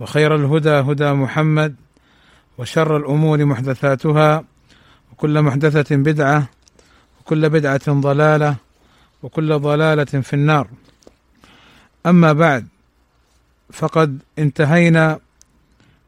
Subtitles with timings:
[0.00, 1.76] وخير الهدى هدى محمد
[2.58, 4.44] وشر الأمور محدثاتها
[5.12, 6.48] وكل محدثة بدعة
[7.20, 8.56] وكل بدعة ضلالة
[9.22, 10.68] وكل ضلالة في النار.
[12.06, 12.68] أما بعد
[13.72, 15.18] فقد انتهينا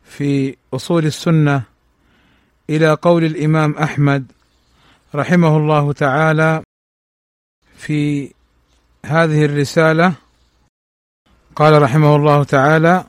[0.05, 1.63] في أصول السنة
[2.71, 4.33] إلى قول الإمام أحمد
[5.15, 6.63] رحمه الله تعالى
[7.77, 8.31] في
[9.07, 10.15] هذه الرسالة.
[11.57, 13.05] قال رحمه الله تعالى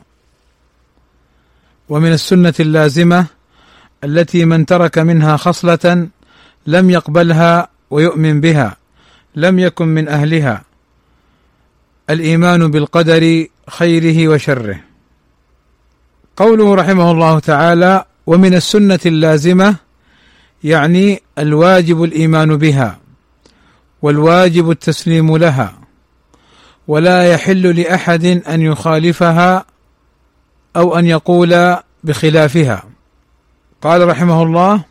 [1.89, 3.25] ومن السنة اللازمة
[4.03, 6.07] التي من ترك منها خصلة
[6.67, 8.77] لم يقبلها ويؤمن بها
[9.35, 10.63] لم يكن من أهلها.
[12.09, 14.79] الإيمان بالقدر خيره وشره.
[16.37, 19.75] قوله رحمه الله تعالى ومن السنة اللازمة
[20.63, 22.99] يعني الواجب الإيمان بها
[24.01, 25.79] والواجب التسليم لها.
[26.87, 29.65] ولا يحل لأحد أن يخالفها
[30.75, 32.83] أو أن يقول بخلافها.
[33.81, 34.83] قال رحمه الله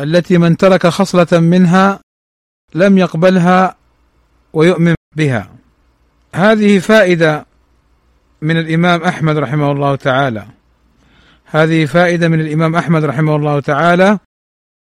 [0.00, 2.00] التي من ترك خصلة منها
[2.74, 3.76] لم يقبلها
[4.52, 5.50] ويؤمن بها.
[6.34, 7.46] هذه فائدة
[8.42, 10.46] من الإمام أحمد رحمه الله تعالى.
[11.44, 14.18] هذه فائدة من الإمام أحمد رحمه الله تعالى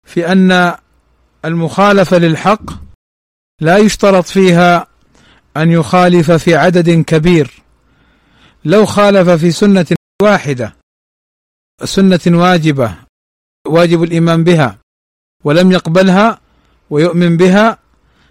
[0.07, 0.75] في أن
[1.45, 2.63] المخالفة للحق
[3.61, 4.87] لا يشترط فيها
[5.57, 7.51] أن يخالف في عدد كبير.
[8.65, 9.87] لو خالف في سنة
[10.23, 10.75] واحدة.
[11.85, 12.95] سنة واجبة.
[13.67, 14.79] واجب الإيمان بها.
[15.45, 16.41] ولم يقبلها
[16.91, 17.79] ويؤمن بها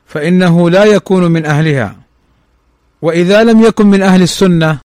[0.05, 1.95] فإنه لا يكون من أهلها.
[3.01, 4.79] وإذا لم يكن من أهل السنة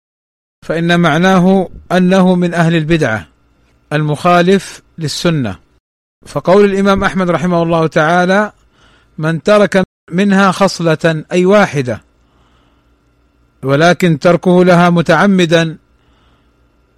[0.65, 3.27] فإن معناه أنه من أهل البدعة
[3.93, 5.59] المخالف للسنة.
[6.25, 8.51] فقول الإمام أحمد رحمه الله تعالى
[9.17, 12.01] من ترك منها خصلة أي واحدة
[13.63, 15.77] ولكن تركه لها متعمدا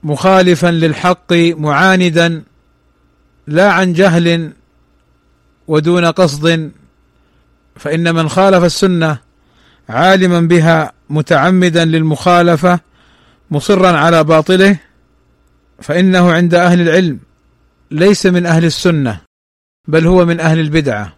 [0.04, 2.44] مخالفا للحق معاندا
[3.48, 4.52] لا عن جهل
[5.68, 6.72] ودون قصد
[7.76, 9.18] فإن من خالف السنة
[9.90, 12.80] عالما بها متعمدا للمخالفة
[13.52, 14.78] مصرا على باطله
[15.82, 17.20] فإنه عند أهل العلم
[17.92, 19.22] ليس من أهل السنة
[19.88, 21.14] بل هو من أهل البدعة.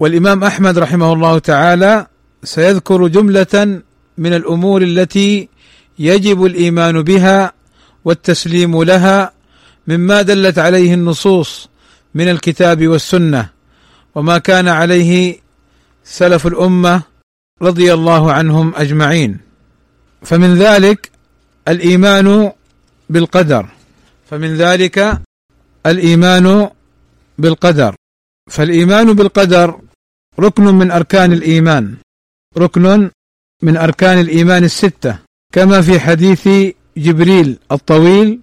[0.00, 2.06] والإمام أحمد رحمه الله تعالى
[2.44, 3.80] سيذكر جملة
[4.18, 5.48] من الأمور التي
[5.98, 7.52] يجب الإيمان بها
[8.08, 9.32] والتسليم لها
[9.86, 11.68] مما دلت عليه النصوص
[12.14, 13.48] من الكتاب والسنة
[14.14, 15.40] وما كان عليه
[16.04, 17.02] سلف الأمة
[17.62, 19.38] رضي الله عنهم أجمعين.
[20.22, 21.10] فمن ذلك
[21.68, 22.52] الإيمان
[23.10, 23.64] بالقدر
[24.30, 24.96] فمن ذلك
[25.86, 26.70] الإيمان
[27.38, 27.94] بالقدر.
[28.50, 29.80] فالإيمان بالقدر
[30.40, 31.96] ركن من أركان الإيمان
[32.56, 33.10] ركن
[33.62, 35.18] من أركان الإيمان الستة
[35.52, 36.48] كما في حديث
[36.98, 38.40] جبريل الطويل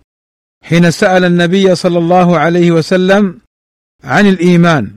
[0.64, 3.40] حين سأل النبي صلى الله عليه وسلم
[4.04, 4.92] عن الإيمان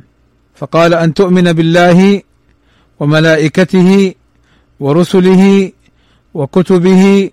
[0.54, 2.22] فقال أن تؤمن بالله
[3.00, 4.14] وملائكته
[4.80, 5.72] ورسله
[6.34, 7.30] وكتبه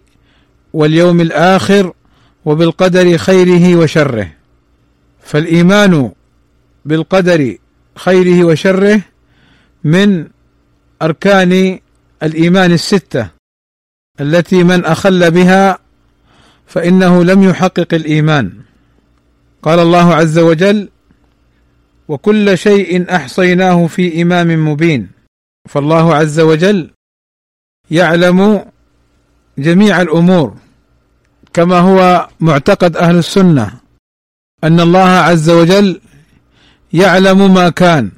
[0.73, 1.93] واليوم الآخر
[2.45, 4.31] وبالقدر خيره وشره.
[5.21, 6.11] فالإيمان
[6.85, 7.57] بالقدر
[7.95, 9.01] خيره وشره
[9.83, 10.27] من
[11.01, 11.79] أركان
[12.23, 13.29] الإيمان الستة
[14.21, 15.84] التي من أخل بها
[16.67, 18.51] فإنه لم يحقق الإيمان.
[19.63, 20.89] قال الله عز وجل
[22.07, 25.09] وكل شيء أحصيناه في إمام مبين
[25.69, 26.89] فالله عز وجل
[27.91, 28.65] يعلم
[29.57, 30.55] جميع الأمور
[31.53, 33.73] كما هو معتقد أهل السنة
[34.63, 36.01] أن الله عز وجل
[36.93, 38.11] يعلم ما كان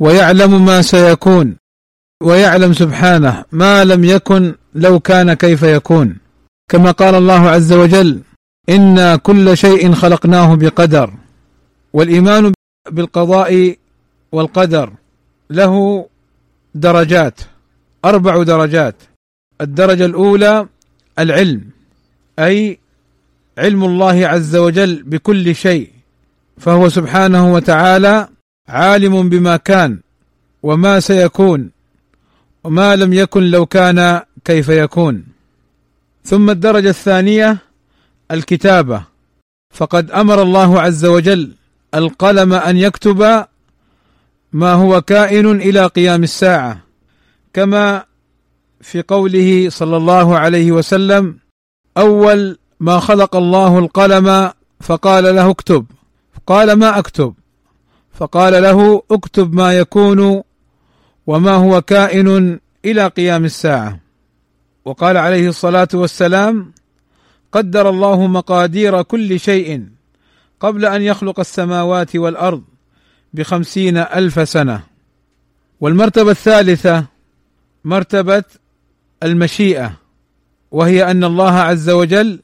[0.00, 1.56] ويعلم ما سيكون
[2.22, 6.16] ويعلم سبحانه ما لم يكن لو كان كيف يكون.
[6.70, 8.20] كما قال الله عز وجل
[8.68, 11.14] إنا كل شيء خلقناه بقدر
[11.92, 12.52] والإيمان
[12.90, 13.76] بالقضاء
[14.32, 14.92] والقدر
[15.50, 16.06] له
[16.74, 17.40] درجات
[18.04, 18.94] أربع درجات
[19.60, 20.66] الدرجة الأولى
[21.18, 21.62] العلم
[22.38, 22.78] أي
[23.58, 25.90] علم الله عز وجل بكل شيء
[26.58, 28.28] فهو سبحانه وتعالى
[28.68, 29.98] عالم بما كان
[30.62, 31.70] وما سيكون
[32.64, 35.33] وما لم يكن لو كان كيف يكون.
[36.24, 37.58] ثم الدرجة الثانية
[38.30, 39.02] الكتابة.
[39.70, 41.52] فقد أمر الله عز وجل
[41.94, 43.44] القلم أن يكتب
[44.52, 46.80] ما هو كائن إلى قيام الساعة.
[47.52, 48.04] كما
[48.80, 51.38] في قوله صلى الله عليه وسلم
[51.96, 54.50] أول ما خلق الله القلم
[54.80, 55.86] فقال له اكتب.
[56.46, 57.34] قال ما أكتب؟
[58.12, 60.42] فقال له اكتب ما يكون
[61.26, 64.03] وما هو كائن إلى قيام الساعة.
[64.84, 66.72] وقال عليه الصلاة والسلام
[67.52, 69.88] قدر الله مقادير كل شيء
[70.60, 72.64] قبل أن يخلق السماوات والأرض
[73.34, 74.82] بخمسين ألف سنة.
[75.80, 77.06] والمرتبة الثالثة
[77.84, 78.44] مرتبة
[79.22, 79.96] المشيئة
[80.70, 82.40] وهي أن الله عز وجل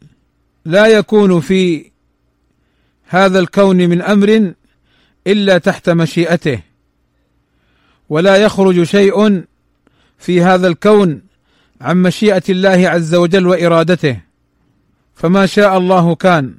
[0.65, 1.91] لا يكون في
[3.05, 4.55] هذا الكون من أمر
[5.27, 6.61] إلا تحت مشيئته
[8.09, 9.45] ولا يخرج شيء
[10.19, 11.23] في هذا الكون
[11.81, 14.21] عن مشيئة الله عز وجل وإرادته.
[15.15, 16.55] فما شاء الله كان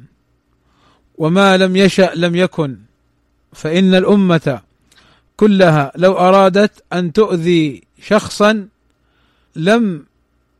[1.18, 2.78] وما لم يشأ لم يكن.
[3.54, 4.62] فإن الأمة
[5.38, 8.68] كلها لو أرادت أن تؤذي شخصا
[9.56, 10.06] لم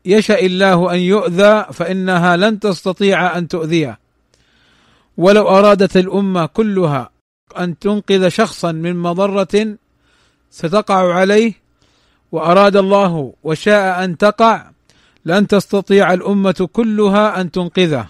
[0.04, 3.98] يشأ الله أن يؤذى فإنها لن تستطيع أن تؤذيه.
[5.16, 7.10] ولو أرادت الأمة كلها
[7.58, 9.76] أن تنقذ شخصا من مضرة
[10.50, 11.61] ستقع عليه
[12.32, 14.70] وأراد الله وشاء أن تقع
[15.24, 18.06] لن تستطيع الأمة كلها أن تنقذه.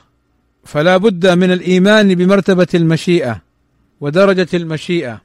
[0.65, 3.41] فلا بد من الإيمان بمرتبة المشيئة
[4.01, 5.21] ودرجة المشيئة.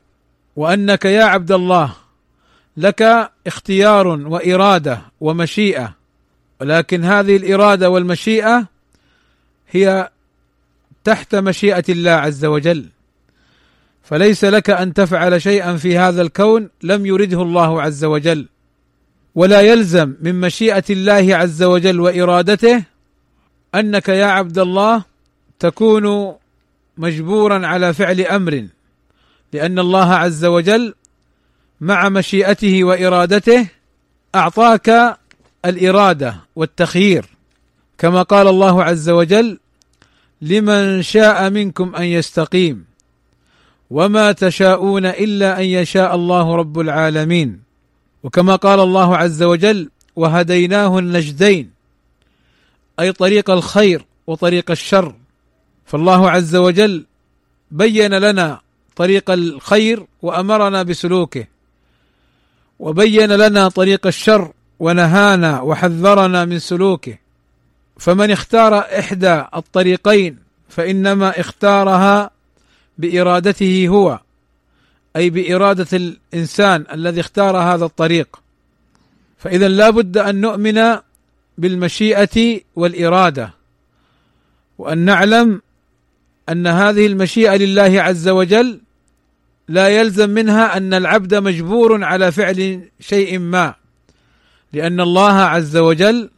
[0.55, 1.93] وأنك يا عبد الله
[2.77, 5.93] لك اختيار وإرادة ومشيئة.
[6.61, 8.65] ولكن هذه الإرادة والمشيئة
[9.71, 10.09] هي
[11.03, 12.85] تحت مشيئة الله عز وجل.
[14.03, 18.47] فليس لك أن تفعل شيئا في هذا الكون لم يرده الله عز وجل.
[19.37, 22.83] ولا يلزم من مشيئة الله عز وجل وإرادته
[23.75, 25.03] أنك يا عبد الله
[25.59, 26.35] تكون
[26.97, 28.67] مجبورا على فعل أمر
[29.53, 30.93] لأن الله عز وجل
[31.81, 33.67] مع مشيئته وإرادته
[34.35, 35.17] أعطاك
[35.65, 37.25] الإرادة والتخيير.
[37.97, 39.59] كما قال الله عز وجل
[40.41, 42.85] لمن شاء منكم أن يستقيم
[43.89, 47.66] وما تشاءون إلا أن يشاء الله رب العالمين
[48.27, 51.71] وكما قال الله عز وجل وهديناه النجدين
[52.99, 55.15] أي طريق الخير وطريق الشر.
[55.85, 57.05] فالله عز وجل
[57.71, 58.61] بين لنا
[58.95, 61.45] طريق الخير وأمرنا بسلوكه
[62.79, 67.17] وبين لنا طريق الشر ونهانا وحذرنا من سلوكه.
[67.99, 70.37] فمن اختار إحدى الطريقين
[70.69, 72.31] فإنما اختارها
[72.97, 74.19] بإرادته هو.
[75.17, 78.39] أي بإرادة الإنسان الذي اختار هذا الطريق.
[79.37, 80.97] فإذا لا بد أن نؤمن
[81.57, 83.53] بالمشيئة والإرادة
[84.77, 85.61] وأن نعلم
[86.49, 88.79] أن هذه المشيئة لله عز وجل
[89.67, 93.73] لا يلزم منها أن العبد مجبور على فعل شيء ما
[94.73, 96.29] لأن الله عز وجل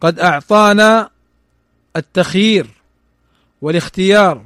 [0.00, 1.10] قد أعطانا
[1.96, 2.66] التخيير
[3.62, 4.44] والاختيار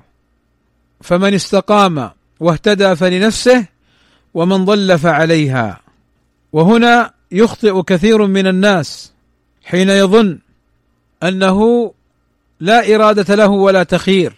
[1.02, 2.11] فمن استقام
[2.41, 3.67] واهتدى فلنفسه
[4.35, 5.81] ومن ضل فعليها.
[6.53, 9.12] وهنا يخطئ كثير من الناس
[9.65, 10.38] حين يظن
[11.23, 11.93] أنه
[12.61, 14.33] لا إرادة له ولا تخيير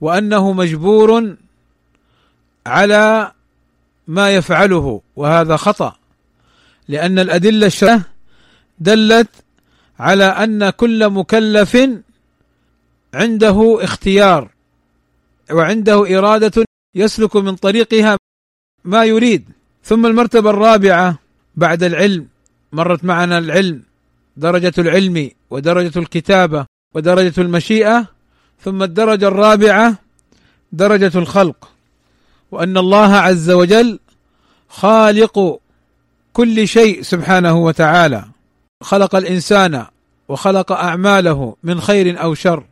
[0.00, 1.36] وأنه مجبور
[2.66, 3.32] على
[4.08, 5.96] ما يفعله وهذا خطأ
[6.88, 8.02] لأن الأدلة الشرعية
[8.78, 9.28] دلت
[9.98, 11.78] على أن كل مكلف
[13.14, 14.50] عنده اختيار
[15.50, 18.16] وعنده إرادة يسلك من طريقها
[18.84, 19.44] ما يريد.
[19.84, 21.18] ثم المرتبة الرابعة
[21.56, 22.26] بعد العلم.
[22.72, 23.82] مرت معنا العلم
[24.36, 28.06] درجة العلم ودرجة الكتابة ودرجة المشيئة.
[28.60, 29.98] ثم الدرجة الرابعة
[30.72, 31.68] درجة الخلق.
[32.50, 33.98] وأن الله عز وجل
[34.68, 35.60] خالق
[36.32, 38.24] كل شيء سبحانه وتعالى.
[38.82, 39.86] خلق الإنسان
[40.28, 42.64] وخلق أعماله من خير أو شر.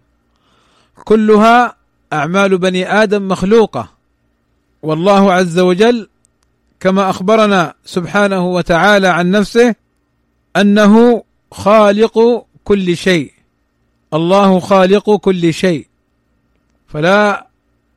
[1.04, 1.76] كلها
[2.12, 3.97] أعمال بني آدم مخلوقة.
[4.82, 6.08] والله عز وجل
[6.80, 9.74] كما أخبرنا سبحانه وتعالى عن نفسه
[10.56, 13.32] أنه خالق كل شيء.
[14.14, 15.86] الله خالق كل شيء.
[16.88, 17.46] فلا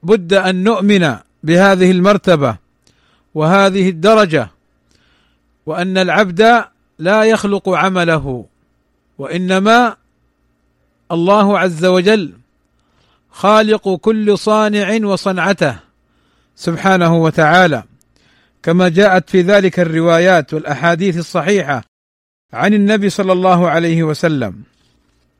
[0.04, 2.58] بد أن نؤمن بهذه المرتبة
[3.36, 4.50] وهذه الدرجة
[5.66, 6.66] وأن العبد
[7.00, 8.46] لا يخلق عمله
[9.18, 9.96] وإنما
[11.12, 12.34] الله عز وجل
[13.32, 15.90] خالق كل صانع وصنعته.
[16.55, 17.84] سبحانه وتعالى.
[18.63, 21.84] كما جاءت في ذلك الروايات والأحاديث الصحيحة
[22.53, 24.63] عن النبي صلى الله عليه وسلم.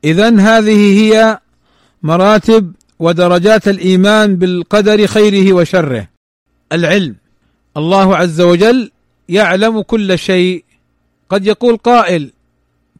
[0.04, 1.38] اذا هذه هي
[2.02, 6.08] مراتب ودرجات الإيمان بالقدر خيره وشره.
[6.72, 7.16] العلم.
[7.76, 8.90] الله عز وجل
[9.28, 10.64] يعلم كل شيء.
[11.28, 12.32] قد يقول قائل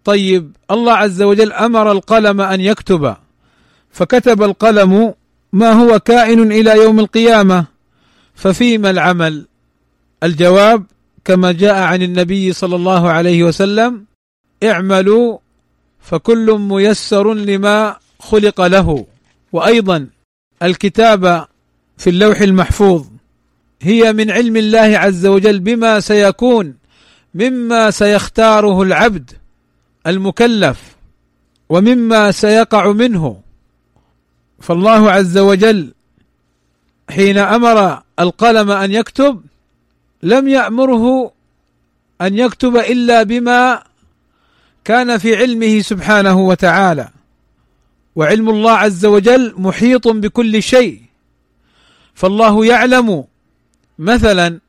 [0.04, 3.16] طيب الله عز وجل أمر القلم أن يكتب.
[3.90, 5.14] فكتب القلم
[5.52, 7.71] ما هو كائن إلى يوم القيامة؟
[8.34, 9.46] ففيما العمل؟
[10.22, 10.84] الجواب
[11.24, 14.04] كما جاء عن النبي صلى الله عليه وسلم
[14.64, 15.38] اعملوا
[16.00, 19.06] فكل ميسر لما خلق له.
[19.52, 20.06] وأيضا
[20.62, 21.46] الكتابه
[21.98, 23.06] في اللوح المحفوظ
[23.82, 26.74] هي من علم الله عز وجل بما سيكون
[27.34, 29.30] مما سيختاره العبد
[30.06, 30.96] المكلف
[31.68, 33.40] ومما سيقع منه.
[34.60, 35.92] فالله عز وجل
[37.12, 39.42] حين أمر القلم أن يكتب
[40.22, 41.32] لم يأمره
[42.20, 43.82] أن يكتب إلا بما
[44.84, 47.08] كان في علمه سبحانه وتعالى.
[48.16, 51.00] وعلم الله عز وجل محيط بكل شيء.
[52.14, 53.24] فالله يعلم
[53.98, 54.60] مثلا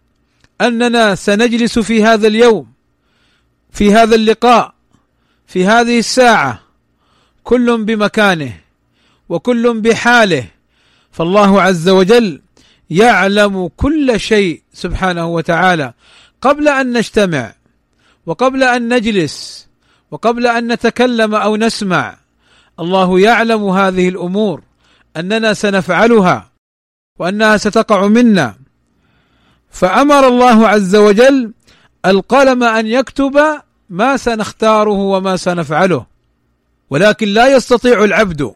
[0.62, 2.68] أننا سنجلس في هذا اليوم
[3.72, 4.74] في هذا اللقاء
[5.48, 6.60] في هذه الساعة
[7.44, 8.54] كل بمكانه
[9.30, 10.48] وكل بحاله
[11.14, 12.42] فالله عز وجل
[12.90, 15.94] يعلم كل شيء سبحانه وتعالى.
[16.42, 17.54] قبل أن نجتمع
[18.26, 19.68] وقبل أن نجلس
[20.12, 22.18] وقبل أن نتكلم أو نسمع
[22.80, 24.62] الله يعلم هذه الأمور
[25.18, 26.52] أننا سنفعلها
[27.20, 28.56] وأنها ستقع منا.
[29.72, 31.54] فأمر الله عز وجل
[32.06, 36.06] القلم أن يكتب ما سنختاره وما سنفعله
[36.90, 38.54] ولكن لا يستطيع العبد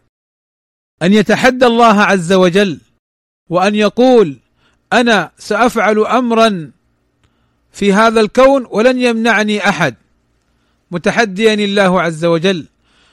[1.02, 2.78] أن يتحدى الله عز وجل
[3.50, 4.36] وأن يقول
[4.92, 6.70] أنا سأفعل أمرا
[7.72, 9.94] في هذا الكون ولن يمنعني أحد.
[10.90, 12.66] متحديا الله عز وجل.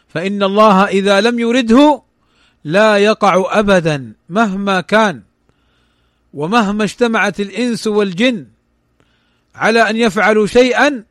[0.08, 2.01] فإن الله إذا لم يرده
[2.63, 5.22] لا يقع ابدا مهما كان
[6.34, 8.46] ومهما اجتمعت الإنس والجن
[9.56, 11.04] على أن يفعلوا شيئا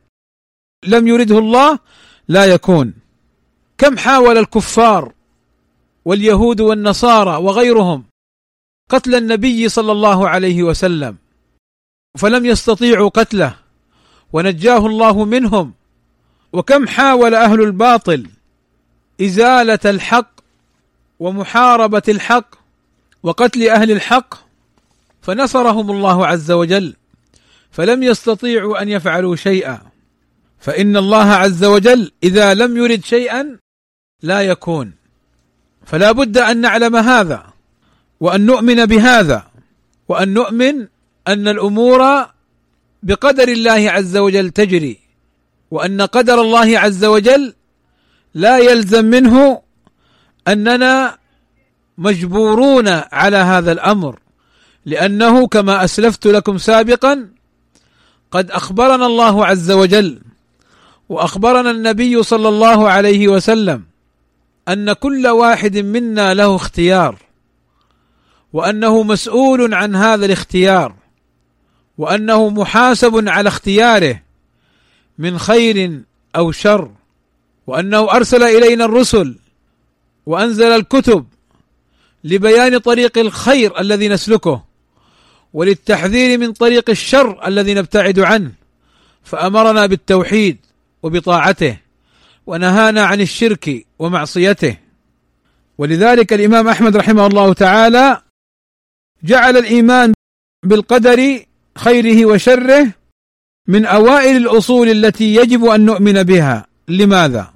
[0.85, 1.79] لم يرده الله
[2.27, 2.93] لا يكون.
[3.77, 5.13] كم حاول الكفار
[6.05, 8.03] واليهود والنصارى وغيرهم
[8.89, 11.17] قتل النبي صلى الله عليه وسلم
[12.17, 13.55] فلم يستطيعوا قتله
[14.33, 15.73] ونجاه الله منهم.
[16.53, 18.27] وكم حاول أهل الباطل
[19.21, 20.31] إزالة الحق
[21.19, 22.55] ومحاربة الحق
[23.23, 24.33] وقتل أهل الحق
[25.21, 26.95] فنصرهم الله عز وجل
[27.71, 29.81] فلم يستطيعوا أن يفعلوا شيئا.
[30.59, 33.57] فإن الله عز وجل إذا لم يرد شيئا
[34.23, 34.93] لا يكون.
[35.85, 37.45] فلا بد أن نعلم هذا
[38.19, 39.47] وأن نؤمن بهذا
[40.07, 40.87] وأن نؤمن
[41.27, 42.25] أن الأمور
[43.03, 44.99] بقدر الله عز وجل تجري
[45.71, 47.53] وأن قدر الله عز وجل
[48.33, 49.61] لا يلزم منه
[50.47, 51.17] أننا
[51.97, 54.19] مجبورون على هذا الأمر
[54.85, 57.29] لأنه كما أسلفت لكم سابقا
[58.31, 60.21] قد أخبرنا الله عز وجل
[61.09, 63.83] وأخبرنا النبي صلى الله عليه وسلم
[64.69, 67.17] أن كل واحد منا له اختيار
[68.53, 70.95] وأنه مسؤول عن هذا الاختيار
[71.97, 74.21] وأنه محاسب على اختياره
[75.17, 76.01] من خير
[76.35, 76.91] أو شر
[77.67, 79.35] وأنه أرسل إلينا الرسل
[80.25, 81.25] وأنزل الكتب
[82.23, 84.63] لبيان طريق الخير الذي نسلكه
[85.53, 88.51] وللتحذير من طريق الشر الذي نبتعد عنه
[89.23, 90.57] فأمرنا بالتوحيد
[91.03, 91.77] وبطاعته.
[92.47, 94.77] ونهانا عن الشرك ومعصيته.
[95.77, 98.21] ولذلك الإمام أحمد رحمه الله تعالى
[99.23, 100.13] جعل الإيمان
[100.63, 101.39] بالقدر
[101.77, 102.87] خيره وشره
[103.67, 106.67] من أوائل الأصول التي يجب أن نؤمن بها.
[106.87, 107.53] لماذا؟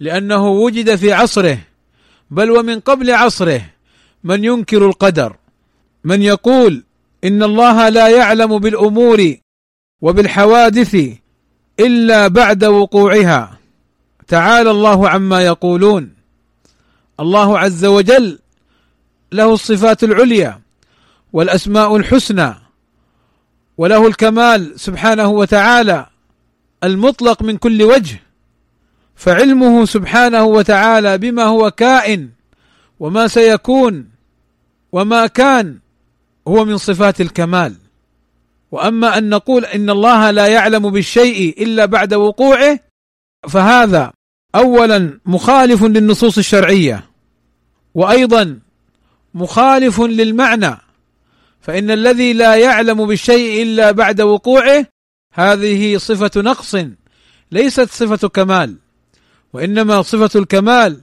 [0.00, 1.58] لأنه وجد في عصره
[2.30, 3.62] بل ومن قبل عصره
[4.24, 5.36] من ينكر القدر
[6.04, 6.82] من يقول
[7.24, 9.36] إن الله لا يعلم بالأمور
[10.00, 10.96] وبالحوادث
[11.80, 13.58] إلا بعد وقوعها.
[14.32, 16.14] تعالى الله عما يقولون.
[17.20, 18.38] الله عز وجل
[19.32, 20.60] له الصفات العليا
[21.32, 22.54] والأسماء الحسنى
[23.78, 26.06] وله الكمال سبحانه وتعالى
[26.84, 28.20] المطلق من كل وجه
[29.16, 32.30] فعلمه سبحانه وتعالى بما هو كائن
[33.00, 34.08] وما سيكون
[34.92, 35.78] وما كان
[36.48, 37.74] هو من صفات الكمال.
[38.70, 42.80] وأما أن نقول إن الله لا يعلم بالشيء إلا بعد وقوعه
[43.48, 44.12] فهذا
[44.54, 47.04] اولا مخالف للنصوص الشرعية
[47.94, 48.58] وأيضا
[49.34, 50.76] مخالف للمعنى
[51.60, 54.86] فإن الذي لا يعلم بالشيء إلا بعد وقوعه
[55.34, 56.76] هذه صفة نقص
[57.52, 58.76] ليست صفة كمال
[59.52, 61.00] وإنما صفة الكمال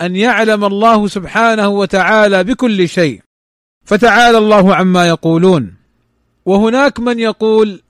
[0.00, 3.20] أن يعلم الله سبحانه وتعالى بكل شيء.
[3.84, 5.74] فتعالى الله عما يقولون.
[6.44, 7.82] وهناك من يقول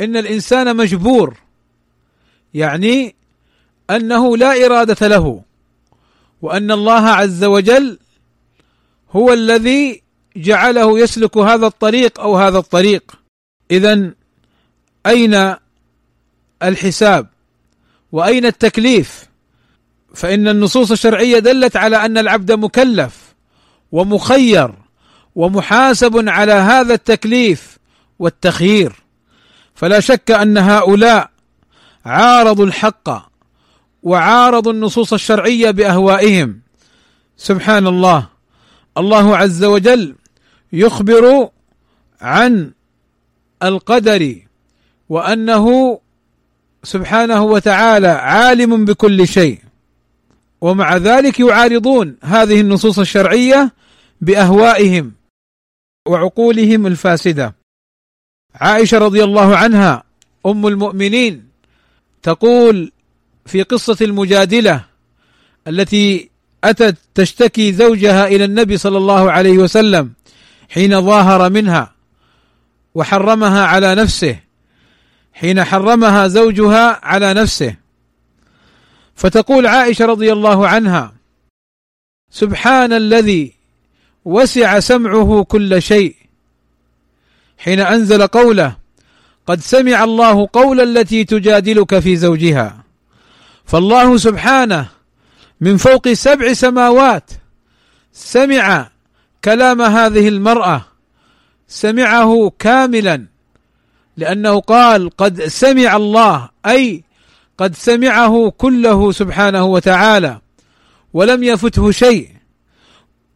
[0.00, 1.36] إن الإنسان مجبور
[2.54, 3.15] يعني
[3.90, 5.42] أنه لا إرادة له
[6.42, 7.98] وأن الله عز وجل
[9.10, 10.02] هو الذي
[10.36, 13.12] جعله يسلك هذا الطريق أو هذا الطريق.
[13.70, 14.10] اذا
[15.06, 15.54] أين
[16.62, 17.26] الحساب؟
[18.12, 19.26] وأين التكليف؟
[20.14, 23.34] فإن النصوص الشرعية دلت على أن العبد مكلف
[23.92, 24.74] ومخير
[25.34, 27.78] ومحاسب على هذا التكليف
[28.18, 28.92] والتخيير.
[29.74, 31.30] فلا شك أن هؤلاء
[32.04, 33.35] عارضوا الحق
[34.06, 36.60] وعارضوا النصوص الشرعية بأهوائهم.
[37.36, 38.28] سبحان الله
[38.98, 40.14] الله عز وجل
[40.72, 41.48] يخبر
[42.20, 42.72] عن
[43.62, 44.36] القدر
[45.08, 45.98] وأنه
[46.84, 49.58] سبحانه وتعالى عالم بكل شيء.
[50.60, 53.72] ومع ذلك يعارضون هذه النصوص الشرعية
[54.20, 55.12] بأهوائهم
[56.08, 57.54] وعقولهم الفاسدة.
[58.54, 60.04] عائشة رضي الله عنها
[60.46, 61.48] أم المؤمنين
[62.22, 62.92] تقول
[63.46, 64.84] في قصة المجادلة
[65.68, 66.30] التي
[66.64, 70.12] أتت تشتكي زوجها إلى النبي صلى الله عليه وسلم
[70.68, 71.94] حين ظاهر منها
[72.94, 74.38] وحرمها على نفسه
[75.36, 77.74] حين حرمها زوجها على نفسه.
[79.14, 81.14] فتقول عائشة رضي الله عنها
[82.30, 83.52] سبحان الذي
[84.24, 86.16] وسع سمعه كل شيء.
[87.58, 88.76] حين أنزل قوله
[89.46, 92.85] قد سمع الله قول التي تجادلك في زوجها.
[93.66, 94.88] فالله سبحانه
[95.60, 97.30] من فوق سبع سماوات
[98.12, 98.88] سمع
[99.44, 100.84] كلام هذه المرأة
[101.68, 103.26] سمعه كاملا
[104.16, 107.02] لأنه قال قد سمع الله أي
[107.58, 110.40] قد سمعه كله سبحانه وتعالى
[111.12, 112.28] ولم يفته شيء.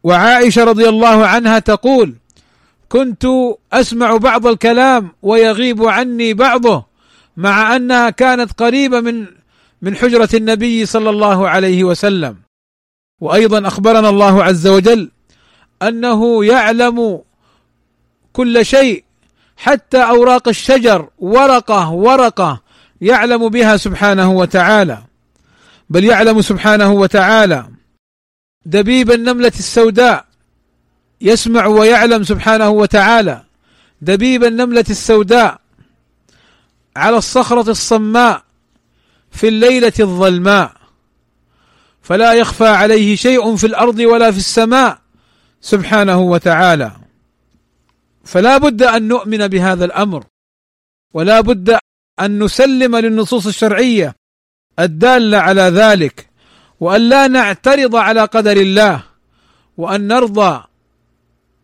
[0.03, 2.15] وعائشة رضي الله عنها تقول
[2.89, 3.25] كنت
[3.73, 6.85] أسمع بعض الكلام ويغيب عني بعضه
[7.37, 9.27] مع أنها كانت قريبة من
[9.81, 12.35] من حجرة النبي صلى الله عليه وسلم.
[13.19, 15.11] وأيضا أخبرنا الله عز وجل
[15.81, 17.21] أنه يعلم
[18.33, 19.03] كل شيء
[19.57, 22.61] حتى أوراق الشجر ورقة ورقة
[23.01, 24.97] يعلم بها سبحانه وتعالى.
[25.89, 27.65] بل يعلم سبحانه وتعالى.
[28.65, 30.25] دبيب النملة السوداء
[31.21, 33.43] يسمع ويعلم سبحانه وتعالى.
[34.01, 35.59] دبيب النملة السوداء
[36.95, 38.43] على الصخرة الصماء
[39.31, 40.73] في الليلة الظلماء.
[42.01, 44.99] فلا يخفى عليه شيء في الأرض ولا في السماء
[45.61, 46.91] سبحانه وتعالى.
[48.25, 50.23] فلا بد أن نؤمن بهذا الأمر.
[51.13, 51.77] ولا بد
[52.19, 54.15] أن نسلم للنصوص الشرعية
[54.79, 56.29] الدالة على ذلك.
[56.79, 59.03] وأن لا نعترض على قدر الله.
[59.77, 60.63] وأن نرضى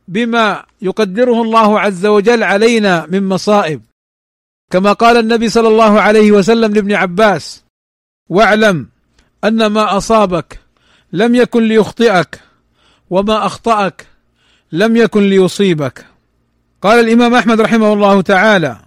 [0.08, 3.82] بما يقدره الله عز وجل علينا من مصائب.
[4.72, 7.64] كما قال النبي صلى الله عليه وسلم لابن عباس
[8.30, 8.88] واعلم
[9.44, 10.60] أن ما أصابك
[11.14, 12.40] لم يكن ليخطئك
[13.10, 14.08] وما أخطأك
[14.72, 16.06] لم يكن ليصيبك.
[16.82, 18.78] قال الإمام أحمد رحمه الله تعالى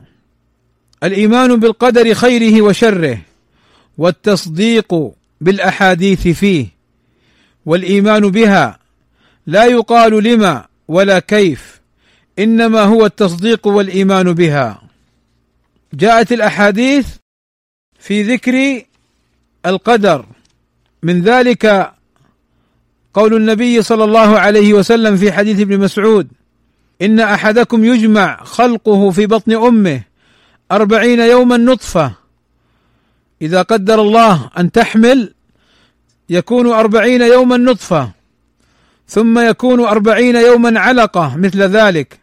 [1.03, 3.19] الإيمان بالقدر خيره وشره
[3.99, 6.67] والتصديق بالأحاديث فيه
[7.67, 8.79] والإيمان بها
[9.47, 11.81] لا يقال لما ولا كيف
[12.39, 14.90] إنما هو التصديق والإيمان بها.
[15.95, 17.09] جاءت الأحاديث
[17.99, 18.83] في ذكر
[19.67, 20.27] القدر.
[21.03, 21.93] من ذلك
[23.15, 26.29] قول النبي صلى الله عليه وسلم في حديث ابن مسعود
[27.03, 30.03] إن أحدكم يجمع خلقه في بطن أمه
[30.73, 32.13] أربعين يوما نطفة.
[33.43, 35.35] إذا قدر الله أن تحمل
[36.31, 38.11] يكون أربعين يوما نطفة
[39.09, 42.20] ثم يكون أربعين يوما علقة مثل ذلك.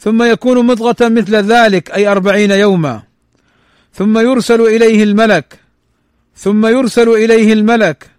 [0.00, 3.02] ثم يكون مضغة مثل ذلك أي أربعين يوما.
[3.94, 5.58] ثم يرسل إليه الملك.
[6.36, 8.10] ثم يرسل إليه الملك.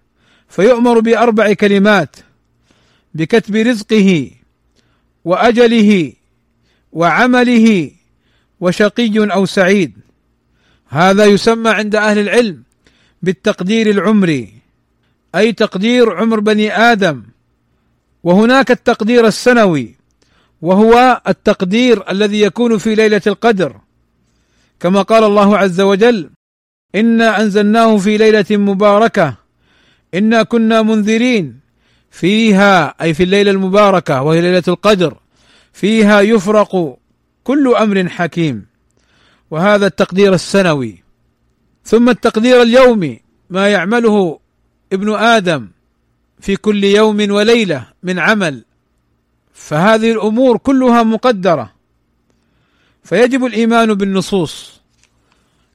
[0.50, 2.16] فيؤمر بأربع كلمات.
[3.14, 4.32] بكتب رزقه
[5.26, 6.14] وأجله
[6.92, 7.92] وعمله
[8.60, 9.94] وشقي أو سعيد.
[10.90, 12.64] هذا يسمى عند أهل العلم
[13.22, 14.54] بالتقدير العمري
[15.36, 17.24] أي تقدير عمر بني آدم.
[18.24, 19.97] وهناك التقدير السنوي.
[20.62, 23.76] وهو التقدير الذي يكون في ليلة القدر.
[24.80, 26.30] كما قال الله عز وجل
[26.96, 29.36] إنا أنزلناه في ليلة مباركة
[30.14, 31.60] إنا كنا منذرين
[32.12, 35.18] فيها أي في الليلة المباركة وهي ليلة القدر
[35.74, 36.98] فيها يفرق
[37.44, 38.66] كل أمر حكيم.
[39.52, 41.04] وهذا التقدير السنوي.
[41.84, 44.40] ثم التقدير اليومي ما يعمله
[44.94, 45.68] ابن آدم
[46.40, 48.64] في كل يوم وليلة من عمل.
[49.58, 51.74] فهذه الأمور كلها مقدرة.
[53.04, 54.82] فيجب الإيمان بالنصوص.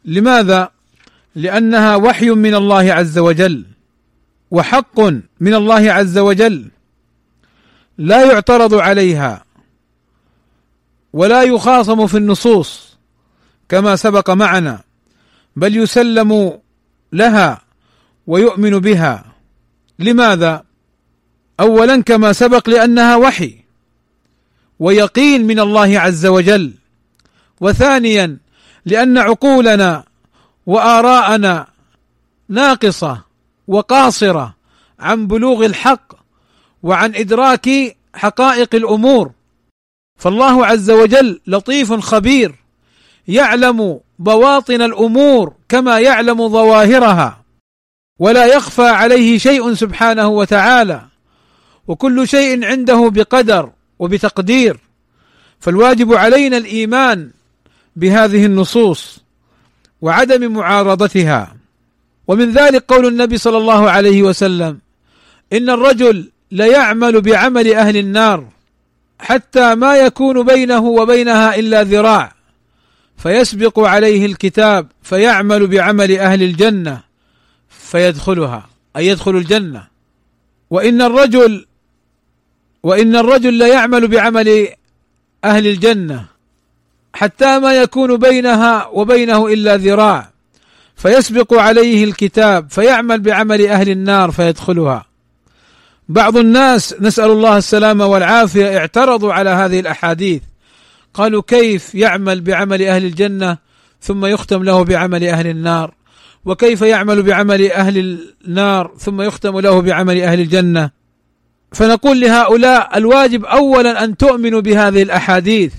[0.05, 0.71] لماذا؟
[1.35, 3.65] لأنها وحي من الله عز وجل
[4.51, 5.01] وحق
[5.41, 6.71] من الله عز وجل.
[7.99, 9.45] لا يعترض عليها
[11.13, 12.97] ولا يخاصم في النصوص
[13.69, 14.81] كما سبق معنا
[15.57, 16.59] بل يسلم
[17.13, 17.63] لها
[18.27, 19.25] ويؤمن بها.
[19.99, 20.65] لماذا؟
[21.61, 23.62] اولا كما سبق لأنها وحي.
[24.79, 26.73] ويقين من الله عز وجل.
[27.61, 28.39] وثانيا
[28.87, 30.05] لأن عقولنا
[30.67, 31.67] وآراءنا
[32.49, 33.23] ناقصة
[33.69, 34.55] وقاصرة
[35.01, 36.13] عن بلوغ الحق
[36.83, 39.33] وعن إدراك حقائق الأمور.
[40.19, 42.55] فالله عز وجل لطيف خبير
[43.29, 47.43] يعلم بواطن الأمور كما يعلم ظواهرها
[48.19, 51.03] ولا يخفى عليه شيء سبحانه وتعالى.
[51.89, 53.71] وكل شيء عنده بقدر
[54.03, 54.77] وبتقدير.
[55.61, 57.31] فالواجب علينا الإيمان
[57.97, 59.19] بهذه النصوص
[60.01, 61.57] وعدم معارضتها.
[62.29, 64.79] ومن ذلك قول النبي صلى الله عليه وسلم
[65.53, 68.49] إن الرجل ليعمل بعمل أهل النار
[69.19, 72.33] حتى ما يكون بينه وبينها إلا ذراع
[73.17, 77.01] فيسبق عليه الكتاب فيعمل بعمل أهل الجنة
[77.69, 79.87] فيدخلها أي يدخل الجنة.
[80.71, 81.67] وإن الرجل
[82.83, 84.69] وإن الرجل ليعمل بعمل
[85.45, 86.25] أهل الجنة
[87.15, 90.31] حتى ما يكون بينها وبينه إلا ذراع
[90.97, 95.07] فيسبق عليه الكتاب فيعمل بعمل أهل النار فيدخلها.
[96.09, 100.43] بعض الناس نسأل الله السلامه والعافية اعترضوا على هذه الأحاديث.
[101.15, 103.59] قالوا كيف يعمل بعمل أهل الجنة
[104.01, 105.95] ثم يختم له بعمل أهل النار؟
[106.45, 110.91] وكيف يعمل بعمل أهل النار ثم يختم له بعمل أهل الجنة؟
[111.73, 115.73] فنقول لهؤلاء الواجب اولا أن تؤمنوا بهذه الأحاديث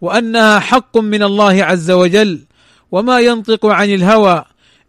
[0.00, 2.40] وأنها حق من الله عز وجل
[2.92, 4.44] وما ينطق عن الهوى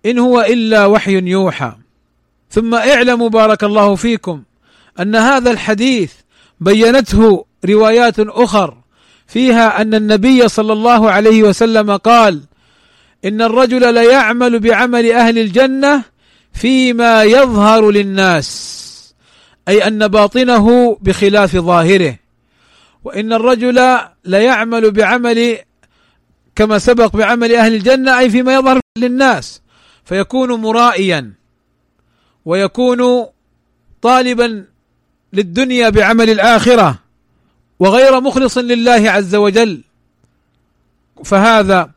[0.05, 1.71] إن هو إلا وحي يوحى.
[2.51, 4.43] ثم اعلموا بارك الله فيكم
[4.99, 6.11] أن هذا الحديث
[6.59, 8.77] بينته روايات أخر
[9.27, 12.41] فيها أن النبي صلى الله عليه وسلم قال
[13.25, 16.03] إن الرجل ليعمل بعمل أهل الجنة
[16.53, 18.86] فيما يظهر للناس.
[19.67, 22.15] أي أن باطنه بخلاف ظاهره.
[23.03, 25.57] وإن الرجل ليعمل بعمل
[26.55, 29.61] كما سبق بعمل أهل الجنة أي فيما يظهر للناس.
[30.05, 31.33] فيكون مرائيا
[32.45, 33.25] ويكون
[34.01, 34.65] طالبا
[35.33, 36.99] للدنيا بعمل الآخرة
[37.79, 39.81] وغير مخلص لله عز وجل.
[41.23, 41.91] فهذا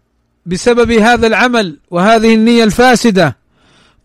[0.47, 3.37] بسبب هذا العمل وهذه النية الفاسدة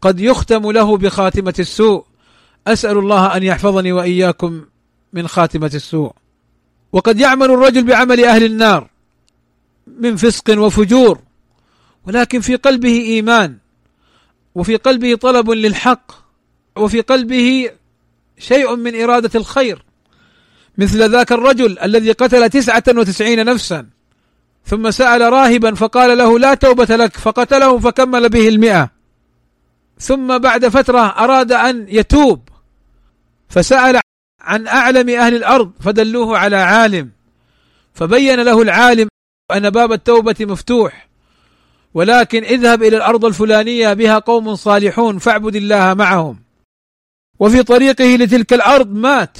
[0.01, 2.05] قد يختم له بخاتمة السوء.
[2.67, 4.65] أسأل الله أن يحفظني وإياكم
[5.13, 6.13] من خاتمة السوء.
[6.91, 8.89] وقد يعمل الرجل بعمل أهل النار
[9.99, 11.19] من فسق وفجور
[12.07, 13.57] ولكن في قلبه إيمان
[14.55, 16.11] وفي قلبه طلب للحق
[16.75, 17.69] وفي قلبه
[18.39, 19.85] شيء من إرادة الخير.
[20.77, 23.87] مثل ذاك الرجل الذي قتل تسعة وتسعين نفسا
[24.65, 28.89] ثم سأل راهبا فقال له لا توبة لك فقتله فكمل به المئة.
[29.99, 32.49] ثم بعد فترة أراد أن يتوب.
[33.49, 33.99] فسأل
[34.41, 37.11] عن أعلم أهل الأرض فدلوه على عالم
[37.93, 39.07] فبين له العالم
[39.51, 41.07] أن باب التوبة مفتوح
[41.93, 46.39] ولكن اذهب إلى الأرض الفلانية بها قوم صالحون فاعبد الله معهم.
[47.39, 49.37] وفي طريقه لتلك الأرض مات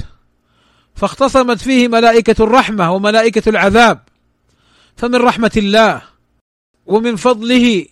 [0.96, 4.00] فاختصمت فيه ملائكة الرحمة وملائكة العذاب.
[4.98, 6.02] فمن رحمة الله
[6.86, 7.86] ومن فضله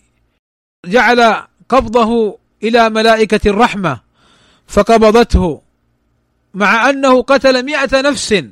[0.86, 4.00] جعل قبضه إلى ملائكة الرحمة
[4.66, 5.62] فقبضته
[6.54, 8.44] مع أنه قتل مئة نفس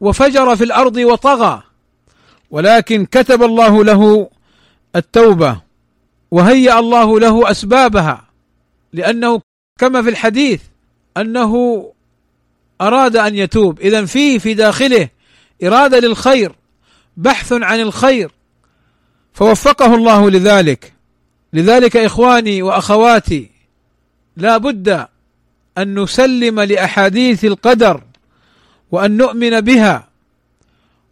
[0.00, 1.62] وفجر في الأرض وطغى
[2.50, 4.30] ولكن كتب الله له
[4.96, 5.60] التوبة
[6.30, 8.24] وهيأ الله له أسبابها
[8.92, 9.40] لأنه
[9.78, 10.60] كما في الحديث
[11.16, 11.84] أنه
[12.80, 13.80] أراد أن يتوب.
[13.80, 15.08] اذا فيه في داخله
[15.64, 16.52] إرادة للخير
[17.16, 18.30] بحث عن الخير
[19.32, 20.92] فوفقه الله لذلك.
[21.52, 23.50] لذلك إخواني وأخواتي
[24.36, 25.06] لا بد
[25.82, 28.02] أن نسلم لأحاديث القدر
[28.90, 30.08] وأن نؤمن بها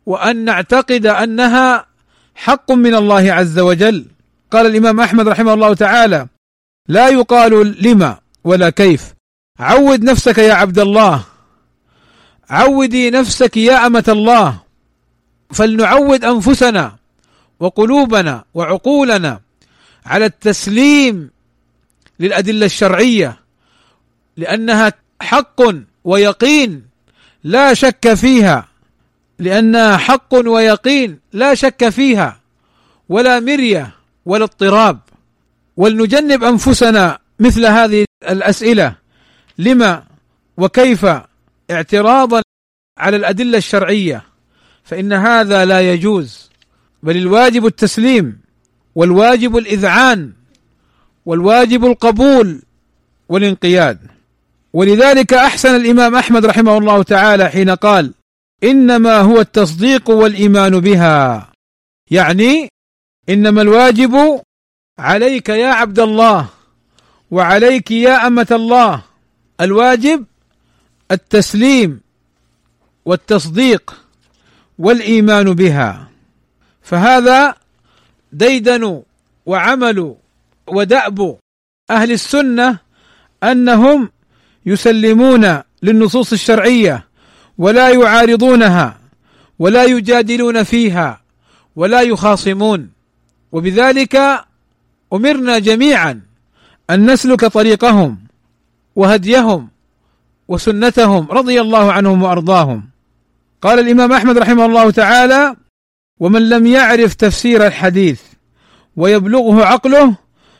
[0.07, 1.87] وأن نعتقد أنها
[2.35, 4.05] حق من الله عز وجل.
[4.51, 6.27] قال الإمام أحمد رحمه الله تعالى
[6.89, 9.15] لا يقال لما ولا كيف.
[9.59, 11.25] عود نفسك يا عبد الله.
[12.51, 14.59] عودي نفسك يا أمة الله.
[15.53, 16.97] فلنعود أنفسنا
[17.61, 19.41] وقلوبنا وعقولنا
[20.07, 21.31] على التسليم
[22.21, 23.41] للأدلة الشرعية
[24.38, 25.61] لأنها حق
[26.05, 26.83] ويقين
[27.44, 28.68] لا شك فيها.
[29.38, 32.40] لأنها حق ويقين لا شك فيها.
[33.09, 33.94] ولا مرية
[34.27, 34.98] ولا اضطراب.
[35.77, 38.94] ولنجنب أنفسنا مثل هذه الأسئلة.
[39.59, 40.05] لما
[40.57, 41.07] وكيف
[41.70, 42.42] اعتراضا
[42.98, 44.24] على الأدلة الشرعية؟
[44.85, 46.51] فإن هذا لا يجوز.
[47.03, 48.40] بل الواجب التسليم
[48.94, 50.33] والواجب الإذعان
[51.27, 52.62] والواجب القبول
[53.29, 54.18] والانقياد.
[54.79, 58.14] ولذلك أحسن الإمام أحمد رحمه الله تعالى حين قال
[58.64, 61.53] إنما هو التصديق والإيمان بها.
[62.11, 62.69] يعني
[63.29, 64.41] إنما الواجب
[64.99, 66.49] عليك يا عبد الله
[67.31, 69.03] وعليك يا أمة الله.
[69.61, 70.25] الواجب
[71.11, 72.01] التسليم
[73.05, 73.95] والتصديق
[74.79, 76.09] والإيمان بها.
[76.83, 77.55] فهذا
[78.33, 79.03] ديدن
[79.47, 80.14] وعمل
[80.69, 81.38] ودأب
[81.91, 82.79] أهل السنة
[83.43, 84.11] أنهم
[84.69, 87.07] يسلمون للنصوص الشرعية
[87.59, 88.99] ولا يعارضونها
[89.59, 91.21] ولا يجادلون فيها
[91.77, 92.91] ولا يخاصمون.
[93.53, 94.15] وبذلك
[95.13, 96.21] أمرنا جميعا
[96.91, 98.19] أن نسلك طريقهم
[98.97, 99.69] وهديهم
[100.49, 102.83] وسنتهم رضي الله عنهم وأرضاهم.
[103.63, 105.57] قال الإمام أحمد رحمه الله تعالى
[106.21, 108.21] ومن لم يعرف تفسير الحديث
[108.97, 110.15] ويبلغه عقله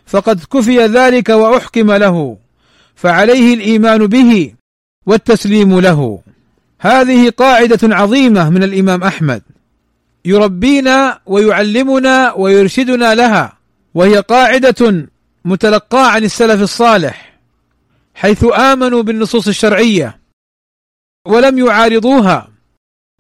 [0.07, 2.37] فقد كفي ذلك وأحكم له.
[2.99, 4.55] فعليه الإيمان به
[5.07, 6.21] والتسليم له.
[6.81, 9.43] هذه قاعدة عظيمة من الإمام أحمد.
[10.25, 13.59] يربينا ويعلمنا ويرشدنا لها
[13.95, 15.09] وهي قاعدة
[15.45, 17.39] متلقاة عن السلف الصالح
[18.15, 20.19] حيث آمنوا بالنصوص الشرعية
[21.27, 22.49] ولم يعارضوها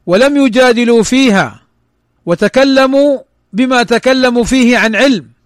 [0.06, 1.60] ولم يجادلوا فيها
[2.26, 3.18] وتكلموا
[3.52, 5.37] بما تكلموا فيه عن علم.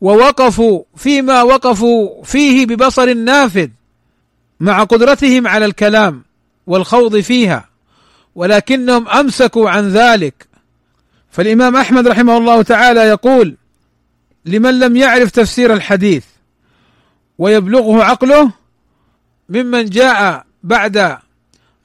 [0.00, 3.68] ووقفوا فيما وقفوا فيه ببصر نافذ
[4.60, 6.22] مع قدرتهم على الكلام
[6.66, 7.68] والخوض فيها
[8.34, 10.46] ولكنهم أمسكوا عن ذلك.
[11.30, 13.56] فالإمام أحمد رحمه الله تعالى يقول
[14.44, 16.24] لمن لم يعرف تفسير الحديث
[17.38, 18.50] ويبلغه عقله
[19.48, 21.18] ممن جاء بعد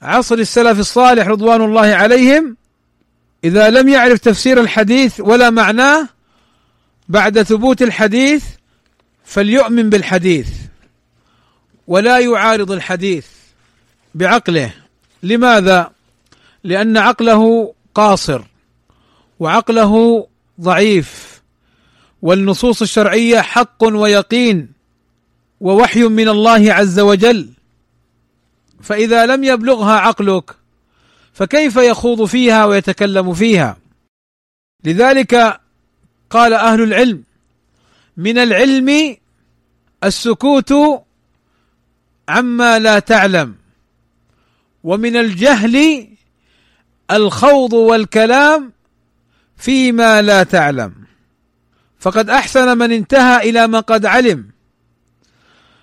[0.02, 2.56] عصر السلف الصالح رضوان الله عليهم
[3.44, 6.08] إذا لم يعرف تفسير الحديث ولا معناه
[7.08, 8.44] بعد ثبوت الحديث
[9.24, 10.48] فليؤمن بالحديث
[11.86, 13.26] ولا يعارض الحديث
[14.14, 14.74] بعقله.
[15.22, 15.92] لماذا؟
[16.64, 18.42] لأن عقله قاصر
[19.40, 20.26] وعقله
[20.60, 21.42] ضعيف
[22.22, 24.72] والنصوص الشرعية حق ويقين
[25.60, 27.50] ووحي من الله عز وجل.
[28.82, 30.56] فإذا لم يبلغها عقلك
[31.32, 33.76] فكيف يخوض فيها ويتكلم فيها؟
[34.84, 35.60] لذلك
[36.30, 37.22] قال أهل العلم
[38.16, 39.16] من العلم
[40.04, 40.74] السكوت
[42.28, 43.54] عما لا تعلم
[44.84, 46.08] ومن الجهل
[47.10, 48.72] الخوض والكلام
[49.56, 50.94] فيما لا تعلم.
[51.98, 54.50] فقد أحسن من انتهى إلى ما قد علم.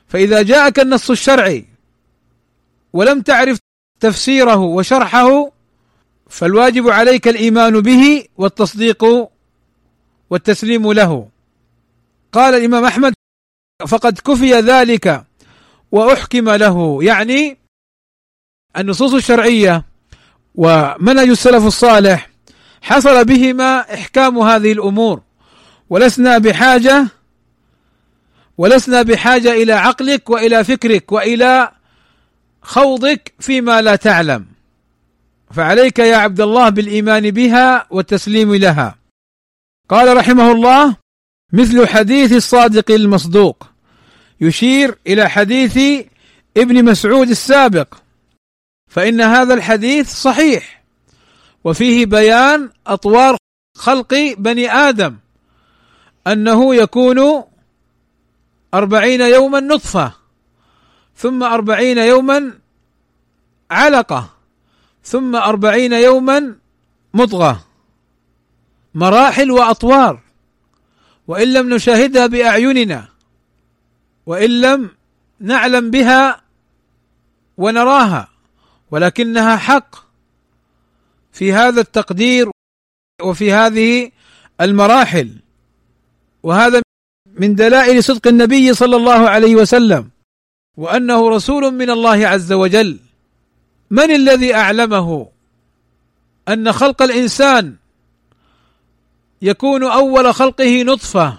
[0.08, 1.66] فإذا جاءك النص الشرعي
[2.94, 3.60] ولم تعرف
[4.00, 5.52] تفسيره وشرحه
[6.30, 9.06] فالواجب عليك الإيمان به والتصديق
[10.32, 11.28] والتسليم له.
[12.32, 13.14] قال الإمام أحمد
[13.88, 15.24] فقد كفي ذلك
[15.92, 17.04] وأحكم له.
[17.04, 17.58] يعني
[18.78, 19.86] النصوص الشرعية
[20.56, 22.30] ومنهج السلف الصالح
[22.82, 25.22] حصل بهما إحكام هذه الأمور.
[25.90, 27.08] ولسنا بحاجة
[28.58, 31.72] ولسنا بحاجة إلى عقلك وإلى فكرك وإلى
[32.62, 34.46] خوضك فيما لا تعلم.
[35.52, 39.01] فعليك يا عبد الله بالإيمان بها والتسليم لها.
[39.92, 40.96] قال رحمه الله
[41.54, 43.68] مثل حديث الصادق المصدوق.
[44.42, 46.06] يشير إلى حديث
[46.58, 47.94] ابن مسعود السابق.
[48.90, 50.84] فإن هذا الحديث صحيح
[51.64, 53.38] وفيه بيان أطوار
[53.78, 55.18] خلق بني آدم.
[56.28, 57.44] أنه يكون
[58.74, 60.14] أربعين يوما نطفة
[61.16, 62.54] ثم أربعين يوما
[63.72, 64.30] علقة
[65.04, 66.56] ثم أربعين يوما
[67.14, 67.71] مضغة.
[68.94, 70.20] مراحل وأطوار
[71.28, 73.10] وإن لم نشاهدها بأعيننا
[74.26, 74.90] وإن لم
[75.40, 76.42] نعلم بها
[77.58, 78.30] ونراها
[78.92, 79.96] ولكنها حق
[81.32, 82.50] في هذا التقدير
[83.22, 84.12] وفي هذه
[84.62, 85.36] المراحل.
[86.44, 86.82] وهذا
[87.34, 90.10] من دلائل صدق النبي صلى الله عليه وسلم
[90.78, 93.00] وأنه رسول من الله عز وجل.
[93.90, 95.28] من الذي أعلمه
[96.48, 97.76] أن خلق الإنسان
[99.42, 101.38] يكون أول خلقه نطفة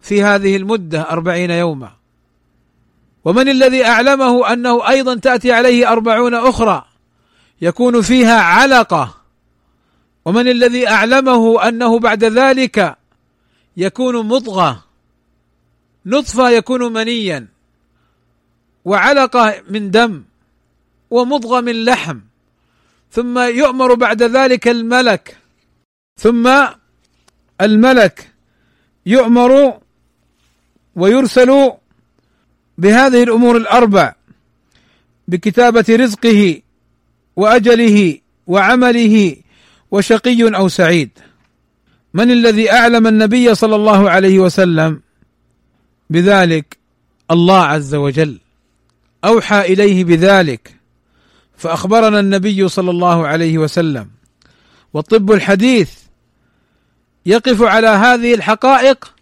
[0.00, 1.92] في هذه المدة أربعين يوما.
[3.24, 6.84] ومن الذي أعلمه أنه أيضا تأتي عليه أربعون أخرى
[7.62, 9.14] يكون فيها علقة.
[10.24, 12.96] ومن الذي أعلمه أنه بعد ذلك
[13.76, 14.84] يكون مضغة.
[16.06, 17.46] نطفة يكون منيا.
[18.84, 20.22] وعلقة من دم.
[21.10, 22.18] ومضغة من لحم.
[23.10, 25.38] ثم يؤمر بعد ذلك الملك.
[26.16, 26.64] ثم
[27.62, 28.30] الملك
[29.06, 29.80] يؤمر
[30.96, 31.72] ويرسل
[32.78, 34.14] بهذه الأمور الأربع
[35.28, 36.60] بكتابة رزقه
[37.36, 39.36] وأجله وعمله
[39.90, 41.10] وشقي أو سعيد.
[42.14, 45.00] من الذي أعلم النبي صلى الله عليه وسلم
[46.10, 46.76] بذلك؟
[47.30, 48.38] الله عز وجل.
[49.24, 50.74] أوحى إليه بذلك
[51.56, 54.08] فأخبرنا النبي صلى الله عليه وسلم.
[54.94, 56.01] والطب الحديث
[57.26, 59.12] يقف على هذه الحقائق.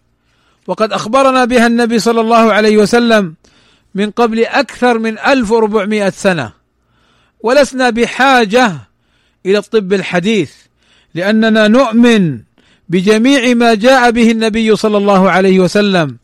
[0.67, 3.35] وقد أخبرنا بها النبي صلى الله عليه وسلم
[3.95, 6.53] من قبل أكثر من 1400 سنة.
[7.39, 8.73] ولسنا بحاجة
[9.45, 10.51] إلى الطب الحديث
[11.13, 12.39] لأننا نؤمن
[12.89, 16.17] بجميع ما جاء به النبي صلى الله عليه وسلم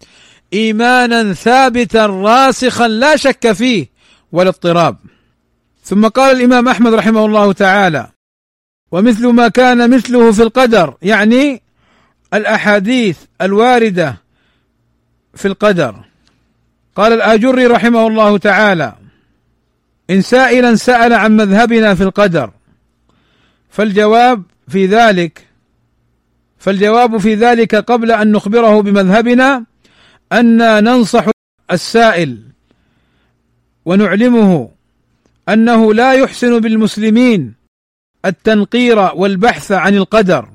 [0.54, 3.90] إيمانا ثابتا راسخا لا شك فيه
[4.32, 4.98] ولا اضطراب.
[5.84, 8.08] ثم قال الإمام أحمد رحمه الله تعالى
[8.92, 11.62] ومثل ما كان مثله في القدر يعني
[12.34, 14.16] الأحاديث الواردة
[15.34, 15.96] في القدر.
[16.96, 18.94] قال الآجري رحمه الله تعالى
[20.10, 22.52] إن سائلا سأل عن مذهبنا في القدر
[23.70, 25.48] فالجواب في ذلك
[26.58, 29.64] فالجواب في ذلك قبل أن نخبره بمذهبنا
[30.34, 31.26] أن ننصح
[31.72, 32.42] السائل
[33.86, 34.70] ونعلمه
[35.50, 37.54] أنه لا يحسن بالمسلمين
[38.26, 40.50] التنقير والبحث عن القدر.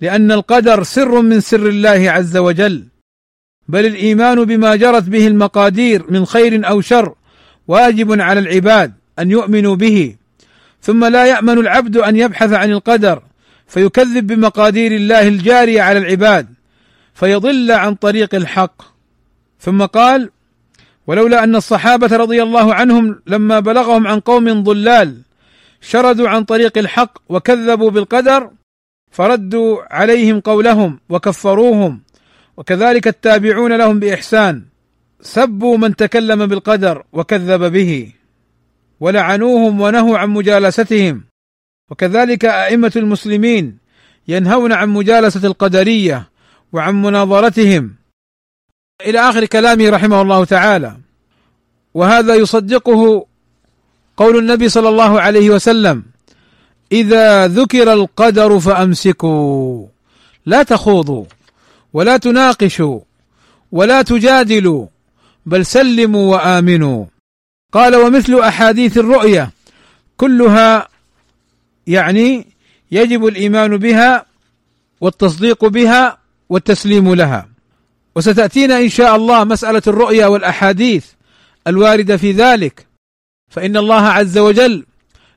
[0.00, 2.84] لأن القدر سر من سر الله عز وجل
[3.68, 7.14] بل الإيمان بما جرت به المقادير من خير أو شر
[7.68, 10.16] واجب على العباد أن يؤمنوا به.
[10.82, 13.22] ثم لا يأمن العبد أن يبحث عن القدر
[13.66, 16.46] فيكذب بمقادير الله الجارية على العباد
[17.14, 18.82] فيضل عن طريق الحق.
[19.60, 20.30] ثم قال
[21.06, 25.16] ولولا أن الصحابة رضي الله عنهم لما بلغهم عن قوم ضلال
[25.80, 28.50] شردوا عن طريق الحق وكذبوا بالقدر
[29.10, 32.00] فردوا عليهم قولهم وكفروهم.
[32.56, 34.62] وكذلك التابعون لهم بإحسان.
[35.20, 38.12] سبوا من تكلم بالقدر وكذب به.
[39.00, 41.24] ولعنوهم ونهوا عن مجالستهم.
[41.90, 43.78] وكذلك أئمة المسلمين
[44.28, 46.28] ينهون عن مجالسة القدرية
[46.72, 47.94] وعن مناظرتهم.
[49.06, 50.96] إلى آخر كلامه رحمه الله تعالى.
[51.94, 53.26] وهذا يصدقه
[54.16, 56.17] قول النبي صلى الله عليه وسلم.
[56.92, 59.86] إذا ذكر القدر فأمسكوا.
[60.46, 61.24] لا تخوضوا
[61.92, 63.00] ولا تناقشوا
[63.72, 64.86] ولا تجادلوا
[65.46, 67.04] بل سلموا وآمنوا.
[67.72, 69.50] قال ومثل أحاديث الرؤيا
[70.16, 70.88] كلها
[71.86, 72.46] يعني
[72.90, 74.26] يجب الإيمان بها
[75.00, 77.48] والتصديق بها والتسليم لها.
[78.16, 81.06] وستأتينا إن شاء الله مسألة الرؤيا والأحاديث
[81.66, 82.86] الواردة في ذلك.
[83.50, 84.84] فإن الله عز وجل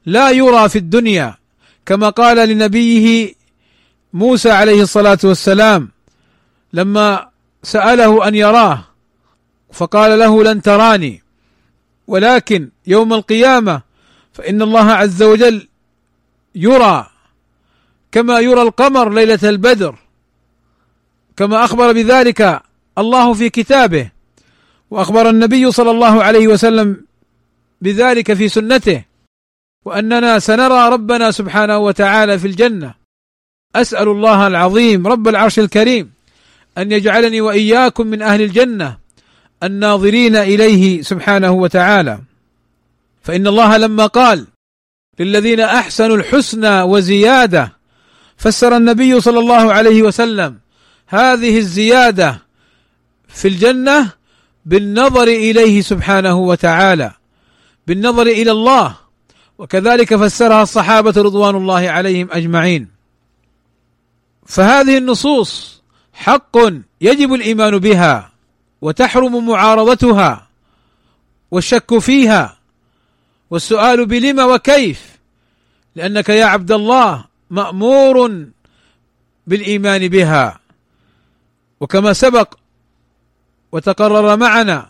[0.06, 1.41] لا يرى في الدنيا
[1.86, 3.34] كما قال لنبيه
[4.14, 5.90] موسى عليه الصلاة والسلام
[6.74, 7.30] لما
[7.64, 8.84] سأله أن يراه
[9.72, 11.24] فقال له لن تراني
[12.08, 13.82] ولكن يوم القيامة
[14.34, 15.68] فإن الله عز وجل
[16.56, 17.08] يرى
[18.12, 19.96] كما يرى القمر ليلة البدر
[21.38, 22.62] كما أخبر بذلك
[22.98, 24.10] الله في كتابه
[24.92, 27.06] وأخبر النبي صلى الله عليه وسلم
[27.82, 29.04] بذلك في سنته.
[29.86, 32.94] وأننا سنرى ربنا سبحانه وتعالى في الجنة.
[33.76, 36.12] أسأل الله العظيم رب العرش الكريم
[36.78, 38.98] أن يجعلني وإياكم من أهل الجنة
[39.64, 42.20] الناظرين إليه سبحانه وتعالى.
[43.24, 44.48] فإن الله لما قال
[45.20, 47.74] للذين أحسنوا الحسنى وزيادة
[48.38, 50.58] فسر النبي صلى الله عليه وسلم
[51.08, 52.42] هذه الزيادة
[53.28, 54.10] في الجنة
[54.66, 57.12] بالنظر إليه سبحانه وتعالى
[57.88, 58.96] بالنظر إلى الله
[59.62, 62.88] وكذلك فسرها الصحابة رضوان الله عليهم أجمعين.
[64.46, 65.82] فهذه النصوص
[66.14, 66.58] حق
[67.02, 68.32] يجب الإيمان بها
[68.82, 70.48] وتحرم معارضتها
[71.52, 72.58] والشك فيها.
[73.50, 75.02] والسؤال بلم وكيف؟
[75.96, 78.46] لأنك يا عبد الله مأمور
[79.48, 80.60] بالإيمان بها.
[81.80, 82.54] وكما سبق
[83.72, 84.90] وتقرر معنا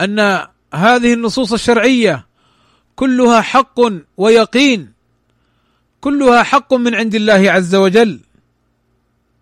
[0.00, 2.31] أن هذه النصوص الشرعية
[2.96, 3.80] كلها حق
[4.16, 4.92] ويقين.
[6.00, 8.20] كلها حق من عند الله عز وجل.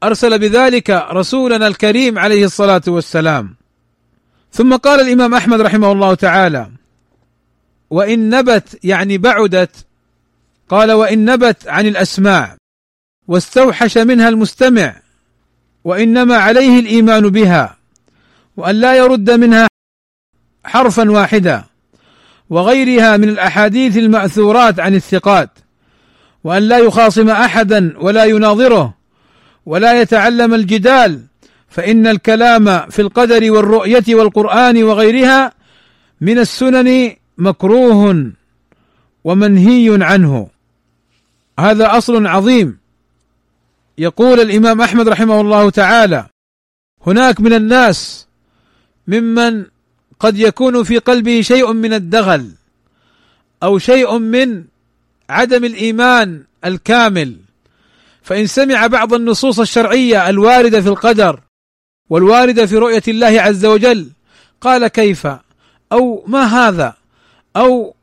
[0.02, 3.56] أرسل بذلك رسولنا الكريم عليه الصلاة والسلام.
[4.52, 6.70] ثم قال الإمام أحمد رحمه الله تعالى
[7.90, 9.86] وإن نبت يعني بعدت.
[10.68, 12.56] قال وإن نبت عن الأسماع
[13.28, 14.96] واستوحش منها المستمع
[15.84, 17.76] وإنما عليه الإيمان بها
[18.56, 19.66] وأن لا يرد منها
[20.64, 21.64] حرفا واحدا.
[22.50, 25.50] وغيرها من الأحاديث المأثورات عن الثقات
[26.44, 28.94] وأن لا يخاصم احدا ولا يناظره
[29.66, 31.20] ولا يتعلم الجدال
[31.68, 35.52] فإن الكلام في القدر والرؤية والقرآن وغيرها
[36.20, 38.32] من السنن مكروه
[39.24, 40.48] ومنهي عنه.
[41.58, 42.78] هذا أصل عظيم.
[43.98, 46.26] يقول الإمام أحمد رحمه الله تعالى
[47.06, 48.28] هناك من الناس
[49.06, 49.64] ممن
[50.20, 52.50] قد يكون في قلبه شيء من الدغل
[53.62, 54.64] أو شيء من
[55.30, 57.36] عدم الإيمان الكامل.
[58.22, 61.40] فإن سمع بعض النصوص الشرعية الواردة في القدر
[62.10, 64.08] والواردة في رؤية الله عز وجل
[64.60, 65.26] قال كيف؟
[65.92, 66.94] أو ما هذا؟
[67.56, 67.94] أو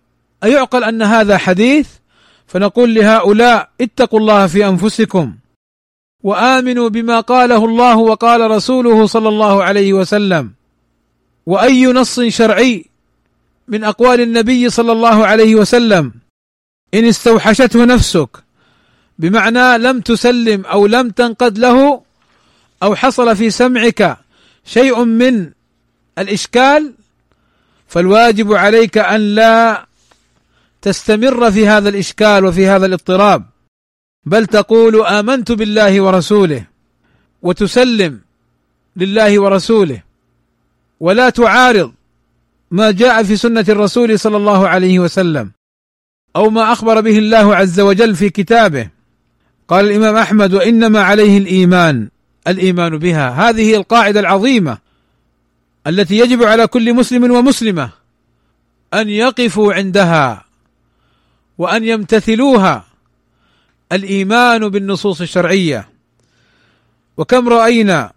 [0.44, 1.88] أيعقل أن هذا حديث؟
[2.48, 5.36] فنقول لهؤلاء اتقوا الله في أنفسكم
[6.24, 10.57] وآمنوا بما قاله الله وقال رسوله صلى الله عليه وسلم.
[11.48, 12.86] وأي نص شرعي
[13.68, 16.14] من أقوال النبي صلى الله عليه وسلم؟
[16.94, 18.30] إن استوحشته نفسك
[19.20, 22.02] بمعنى لم تسلم أو لم تنقد له
[22.84, 24.18] أو حصل في سمعك
[24.66, 25.52] شيء من
[26.18, 26.94] الإشكال
[27.88, 29.86] فالواجب عليك أن لا
[30.82, 33.46] تستمر في هذا الإشكال وفي هذا الاضطراب.
[34.26, 36.66] بل تقول آمنت بالله ورسوله
[37.42, 38.20] وتسلم
[38.96, 40.07] لله ورسوله.
[41.00, 41.94] ولا تعارض
[42.72, 45.52] ما جاء في سنة الرسول صلى الله عليه وسلم
[46.36, 48.90] أو ما أخبر به الله عز وجل في كتابه.
[49.68, 52.10] قال الإمام أحمد وإنما عليه الإيمان
[52.48, 53.30] الإيمان بها.
[53.30, 54.78] هذه القاعدة العظيمة
[55.88, 57.90] التي يجب على كل مسلم ومسلمة
[58.94, 60.46] أن يقفوا عندها
[61.58, 62.86] وأن يمتثلوها.
[63.92, 65.90] الإيمان بالنصوص الشرعية.
[67.18, 68.12] وكم رأينا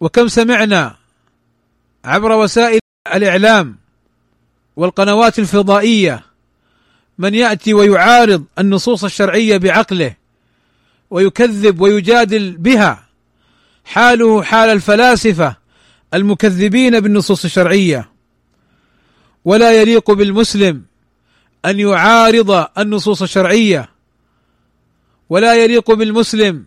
[0.00, 0.96] وكم سمعنا
[2.08, 2.78] عبر وسائل
[3.14, 3.76] الإعلام
[4.76, 6.24] والقنوات الفضائية.
[7.18, 10.14] من يأتي ويعارض النصوص الشرعية بعقله
[11.10, 13.08] ويكذب ويجادل بها
[13.84, 15.56] حاله حال الفلاسفة
[16.14, 18.10] المكذبين بالنصوص الشرعية.
[19.44, 20.82] ولا يليق بالمسلم
[21.64, 23.88] أن يعارض النصوص الشرعية.
[25.28, 26.64] ولا يليق بالمسلم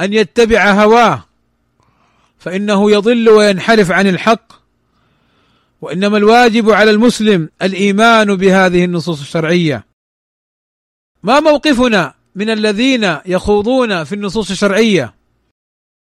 [0.00, 1.24] أن يتبع هواه
[2.40, 4.52] فإنه يضل وينحرف عن الحق.
[5.80, 9.84] وإنما الواجب على المسلم الإيمان بهذه النصوص الشرعية.
[11.22, 15.14] ما موقفنا من الذين يخوضون في النصوص الشرعية؟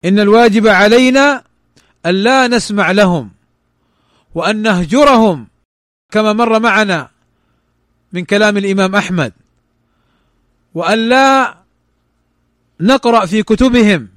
[0.06, 1.44] إن الواجب علينا
[2.06, 3.32] أن لا نسمع لهم
[4.36, 5.48] وأن نهجرهم
[6.12, 7.10] كما مر معنا
[8.14, 9.34] من كلام الإمام أحمد.
[10.74, 11.58] وأن لا
[12.80, 14.17] نقرأ في كتبهم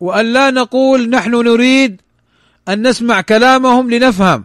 [0.00, 2.00] وأن لا نقول نحن نريد
[2.68, 4.44] أن نسمع كلامهم لنفهم.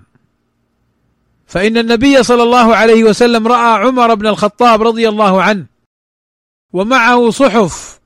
[1.48, 5.66] فإن النبي صلى الله عليه وسلم رأى عمر بن الخطاب رضي الله عنه
[6.74, 8.00] ومعه صحف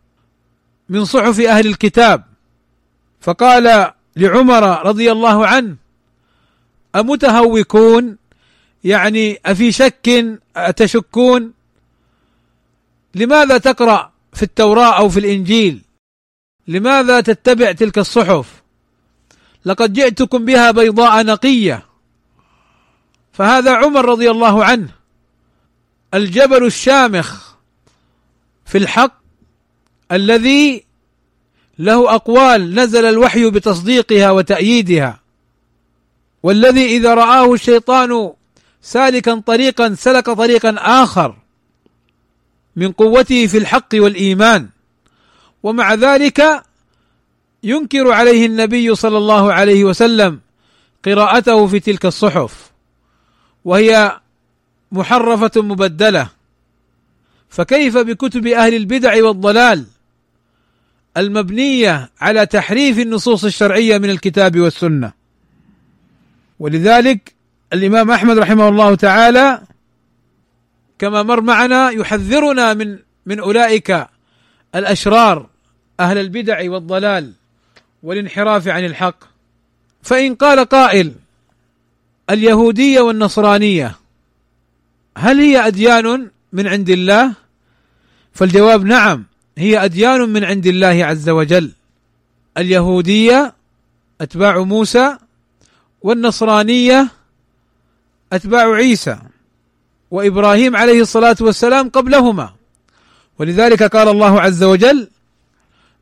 [0.89, 2.23] من صحف أهل الكتاب
[3.21, 5.75] فقال لعمر رضي الله عنه
[6.95, 8.17] أمتهوكون؟
[8.83, 11.53] يعني أفي شك أتشكون؟
[13.15, 15.81] لماذا تقرأ في التوراة أو في الإنجيل؟
[16.68, 18.63] لماذا تتبع تلك الصحف؟
[19.66, 21.86] لقد جئتكم بها بيضاء نقية.
[23.34, 24.89] فهذا عمر رضي الله عنه.
[26.13, 27.53] الجبل الشامخ
[28.66, 29.13] في الحق
[30.11, 30.84] الذي
[31.80, 35.20] له أقوال نزل الوحي بتصديقها وتأييدها.
[36.43, 38.34] والذي إذا رآه الشيطان
[38.82, 41.38] سالكا طريقا سلك طريقا آخر
[42.76, 44.70] من قوته في الحق والإيمان.
[45.63, 46.63] ومع ذلك
[47.63, 50.39] ينكر عليه النبي صلى الله عليه وسلم
[51.05, 52.71] قراءته في تلك الصحف
[53.65, 54.19] وهي
[54.91, 56.29] محرفة مبدلة.
[57.49, 59.85] فكيف بكتب أهل البدع والضلال
[61.17, 65.11] المبنية على تحريف النصوص الشرعية من الكتاب والسنة؟
[66.59, 67.33] ولذلك
[67.73, 69.61] الإمام أحمد رحمه الله تعالى
[70.99, 74.07] كما مر معنا يحذرنا من من أولئك
[74.76, 75.49] الأشرار
[75.99, 77.34] أهل البدع والضلال
[78.03, 79.15] والانحراف عن الحق.
[80.03, 81.13] فإن قال قائل
[82.30, 83.95] اليهودية والنصرانية
[85.17, 87.34] هل هي أديان من عند الله؟
[88.34, 89.26] فالجواب نعم
[89.57, 91.71] هي أديان من عند الله عز وجل.
[92.57, 93.53] اليهودية
[94.21, 95.17] أتباع موسى
[96.01, 97.07] والنصرانية
[98.34, 99.17] أتباع عيسى.
[100.11, 102.54] وإبراهيم عليه الصلاة والسلام قبلهما.
[103.39, 105.09] ولذلك قال الله عز وجل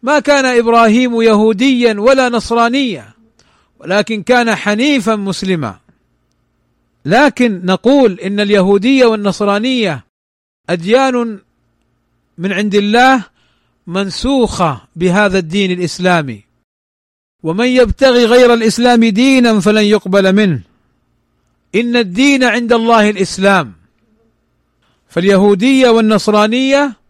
[0.03, 3.13] ما كان إبراهيم يهوديا ولا نصرانيا
[3.79, 5.77] ولكن كان حنيفا مسلما.
[7.05, 10.05] لكن نقول إن اليهودية والنصرانية
[10.69, 11.39] أديان
[12.37, 13.23] من عند الله
[13.87, 16.43] منسوخة بهذا الدين الإسلامي.
[17.43, 20.61] ومن يبتغي غير الإسلام دينا فلن يقبل منه.
[21.75, 23.73] إن الدين عند الله الإسلام.
[25.09, 27.02] فاليهودية والنصرانية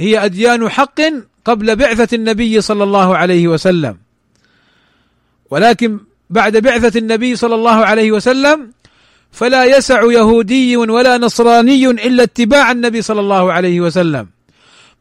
[0.00, 1.00] هي أديان حق
[1.44, 3.96] قبل بعثة النبي صلى الله عليه وسلم.
[5.50, 8.72] ولكن بعد بعثة النبي صلى الله عليه وسلم
[9.32, 14.26] فلا يسع يهودي ولا نصراني إلا اتباع النبي صلى الله عليه وسلم.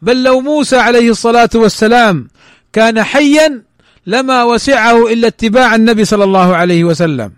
[0.01, 2.27] بل لو موسى عليه الصلاة والسلام
[2.73, 3.63] كان حيا
[4.07, 7.31] لما وسعه إلا اتباع النبي صلى الله عليه وسلم.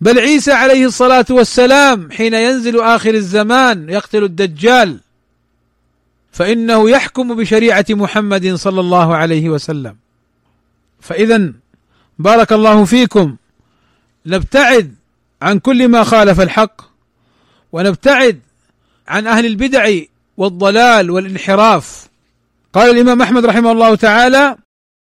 [0.00, 5.00] بل عيسى عليه الصلاة والسلام حين ينزل آخر الزمان يقتل الدجال
[6.34, 9.96] فإنه يحكم بشريعة محمد صلى الله عليه وسلم.
[11.00, 11.52] فإذا
[12.18, 13.36] بارك الله فيكم.
[14.26, 14.94] نبتعد
[15.42, 16.80] عن كل ما خالف الحق
[17.72, 18.40] ونبتعد
[19.08, 19.90] عن أهل البدع
[20.36, 22.08] والضلال والانحراف.
[22.72, 24.56] قال الإمام أحمد رحمه الله تعالى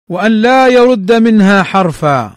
[0.09, 2.35] وأن لا يرد منها حرفا.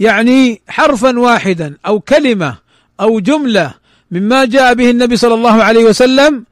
[0.00, 2.56] يعني حرفا واحدا أو كلمة
[3.00, 3.74] أو جملة
[4.10, 6.44] مما جاء به النبي صلى الله عليه وسلم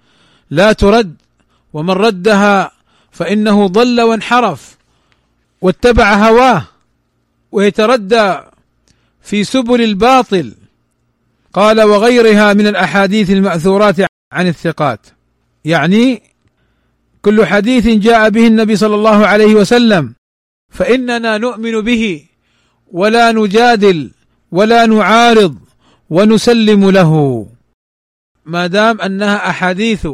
[0.51, 1.26] لا ترد.
[1.77, 2.70] ومن ردها
[3.11, 4.77] فإنه ضل وانحرف
[5.61, 6.66] واتبع هواه
[7.53, 8.39] ويتردى
[9.22, 10.55] في سبل الباطل.
[11.53, 13.97] قال وغيرها من الأحاديث المأثورات
[14.33, 15.01] عن الثقات.
[15.64, 16.22] يعني
[17.22, 20.14] كل حديث جاء به النبي صلى الله عليه وسلم
[20.72, 22.24] فإننا نؤمن به
[22.93, 24.11] ولا نجادل
[24.53, 25.59] ولا نعارض
[26.11, 27.47] ونسلم له.
[28.47, 30.09] ما دام أنها أحاديث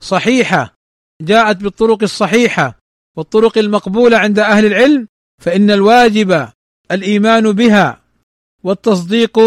[0.00, 0.81] صحيحة
[1.24, 2.78] جاءت بالطرق الصحيحة
[3.16, 5.08] والطرق المقبولة عند أهل العلم
[5.42, 6.48] فإن الواجب
[6.90, 8.00] الإيمان بها
[8.64, 9.38] والتصديق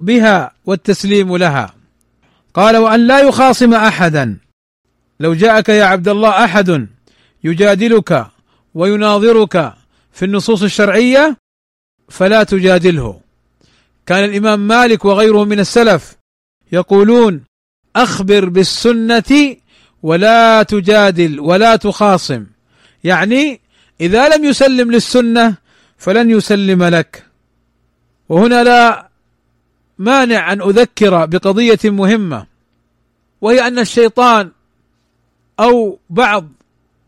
[0.00, 1.74] بها والتسليم لها.
[2.54, 4.36] قال وأن لا يخاصم احدا.
[5.20, 6.86] لو جاءك يا عبد الله أحد
[7.44, 8.26] يجادلك
[8.74, 9.74] ويناظرك
[10.12, 11.36] في النصوص الشرعية
[12.08, 13.20] فلا تجادله.
[14.06, 16.16] كان الإمام مالك وغيره من السلف
[16.72, 17.44] يقولون
[17.96, 19.56] أخبر بالسنة
[20.02, 22.46] ولا تجادل ولا تخاصم.
[23.04, 23.60] يعني
[24.00, 25.54] إذا لم يسلم للسنة
[25.98, 27.26] فلن يسلم لك.
[28.28, 29.08] وهنا لا
[29.98, 32.46] مانع أن أذكر بقضية مهمة
[33.40, 34.50] وهي أن الشيطان
[35.60, 36.48] أو بعض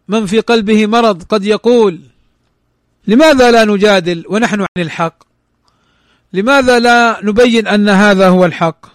[0.09, 2.01] من في قلبه مرض قد يقول
[3.07, 5.23] لماذا لا نجادل ونحن عن الحق؟
[6.33, 8.87] لماذا لا نبين أن هذا هو الحق؟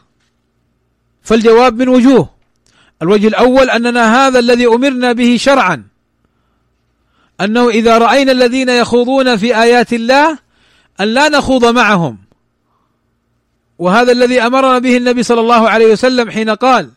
[1.22, 2.37] فالجواب من وجوه.
[3.02, 5.84] الوجه الأول أننا هذا الذي أمرنا به شرعا.
[7.42, 10.38] أنه إذا رأينا الذين يخوضون في آيات الله
[11.02, 12.18] أن لا نخوض معهم.
[13.80, 16.92] وهذا الذي أمرنا به النبي صلى الله عليه وسلم حين قال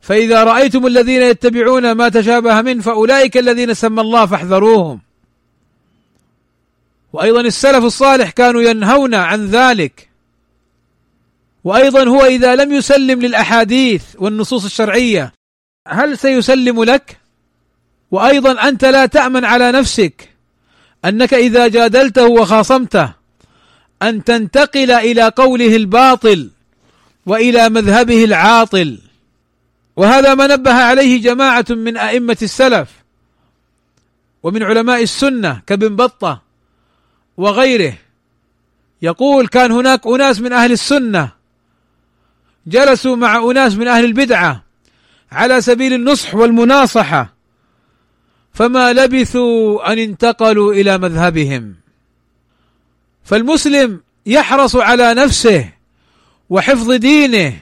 [0.00, 5.00] فإذا رأيتم الذين يتبعون ما تشابه منه فأولئك الذين سمى الله فاحذروهم.
[7.12, 10.09] وأيضا السلف الصالح كانوا ينهون عن ذلك.
[11.64, 15.32] وأيضا هو إذا لم يسلم للأحاديث والنصوص الشرعية
[15.88, 17.18] هل سيسلم لك؟
[18.10, 20.28] وأيضا أنت لا تأمن على نفسك
[21.04, 23.12] أنك إذا جادلته وخاصمته
[24.02, 26.50] أن تنتقل إلى قوله الباطل
[27.26, 28.98] وإلى مذهبه العاطل.
[29.96, 32.88] وهذا ما نبه عليه جماعة من أئمة السلف
[34.42, 36.42] ومن علماء السنة كابن بطة
[37.36, 37.94] وغيره.
[39.02, 41.39] يقول كان هناك أناس من أهل السنة
[42.66, 44.62] جلسوا مع أناس من أهل البدعة
[45.32, 47.34] على سبيل النصح والمناصحة
[48.52, 51.74] فما لبثوا أن انتقلوا إلى مذهبهم.
[53.24, 55.68] فالمسلم يحرص على نفسه
[56.50, 57.52] وحفظ دينه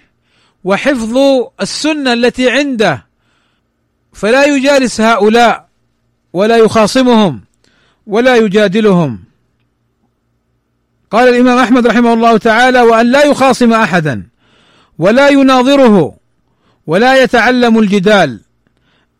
[0.65, 1.19] وحفظ
[1.61, 3.07] السنة التي عنده
[4.13, 5.69] فلا يجالس هؤلاء
[6.33, 7.41] ولا يخاصمهم
[8.07, 9.19] ولا يجادلهم.
[11.11, 14.27] قال الإمام أحمد رحمه الله تعالى وأن لا يخاصم احدا
[14.99, 16.17] ولا يناظره
[16.87, 18.41] ولا يتعلم الجدال.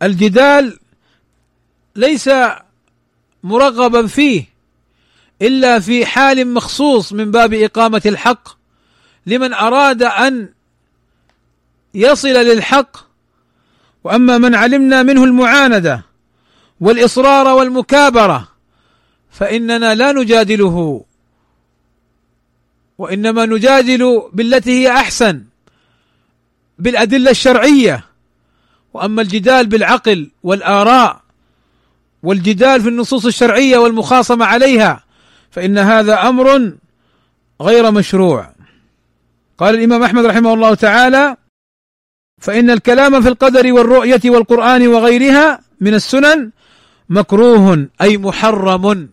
[0.03, 0.79] الجدال
[1.95, 2.29] ليس
[3.43, 4.45] مرغبا فيه
[5.41, 8.49] إلا في حال مخصوص من باب إقامة الحق.
[9.25, 10.49] لمن أراد أن
[11.93, 12.97] يصل للحق
[14.03, 16.03] وأما من علمنا منه المعاندة
[16.81, 18.47] والإصرار والمكابرة
[19.31, 21.05] فإننا لا نجادله
[22.97, 25.43] وإنما نجادل بالتي هي أحسن.
[26.79, 28.05] بالأدلة الشرعية.
[28.93, 31.21] وأما الجدال بالعقل والآراء
[32.23, 35.03] والجدال في النصوص الشرعية والمخاصمة عليها
[35.51, 36.73] فإن هذا أمر
[37.61, 38.49] غير مشروع.
[39.57, 41.37] قال الإمام أحمد رحمه الله تعالى
[42.41, 46.51] فإن الكلام في القدر والرؤية والقرآن وغيرها من السنن
[47.09, 49.09] مكروه أي محرم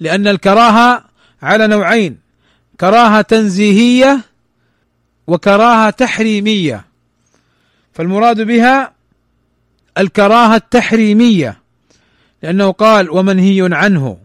[0.00, 1.04] لأن الكراهة
[1.42, 2.18] على نوعين
[2.80, 4.20] كراهة تنزيهية
[5.26, 6.84] وكراهة تحريمية.
[8.00, 8.92] فالمراد بها
[9.98, 11.58] الكراهة التحريمية
[12.42, 14.18] لأنه قال ومنهي عنه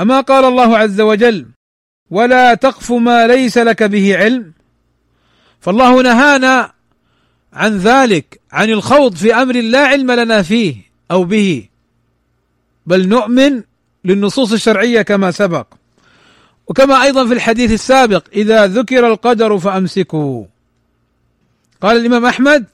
[0.00, 1.46] أما قال الله عز وجل
[2.10, 4.52] ولا تقف ما ليس لك به علم
[5.60, 6.72] فالله نهانا
[7.52, 10.76] عن ذلك عن الخوض في أمر لا علم لنا فيه
[11.10, 11.68] أو به
[12.86, 13.62] بل نؤمن
[14.04, 15.66] للنصوص الشرعية كما سبق.
[16.66, 20.44] وكما أيضا في الحديث السابق إذا ذكر القدر فامسكوا
[21.82, 22.64] قال الإمام أحمد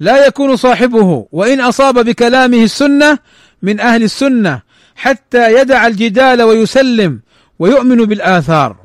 [0.00, 3.18] لا يكون صاحبه وإن أصاب بكلامه السنة
[3.62, 4.62] من أهل السنة
[4.94, 7.20] حتى يدع الجدال ويسلم
[7.58, 8.76] ويؤمن بالآثار.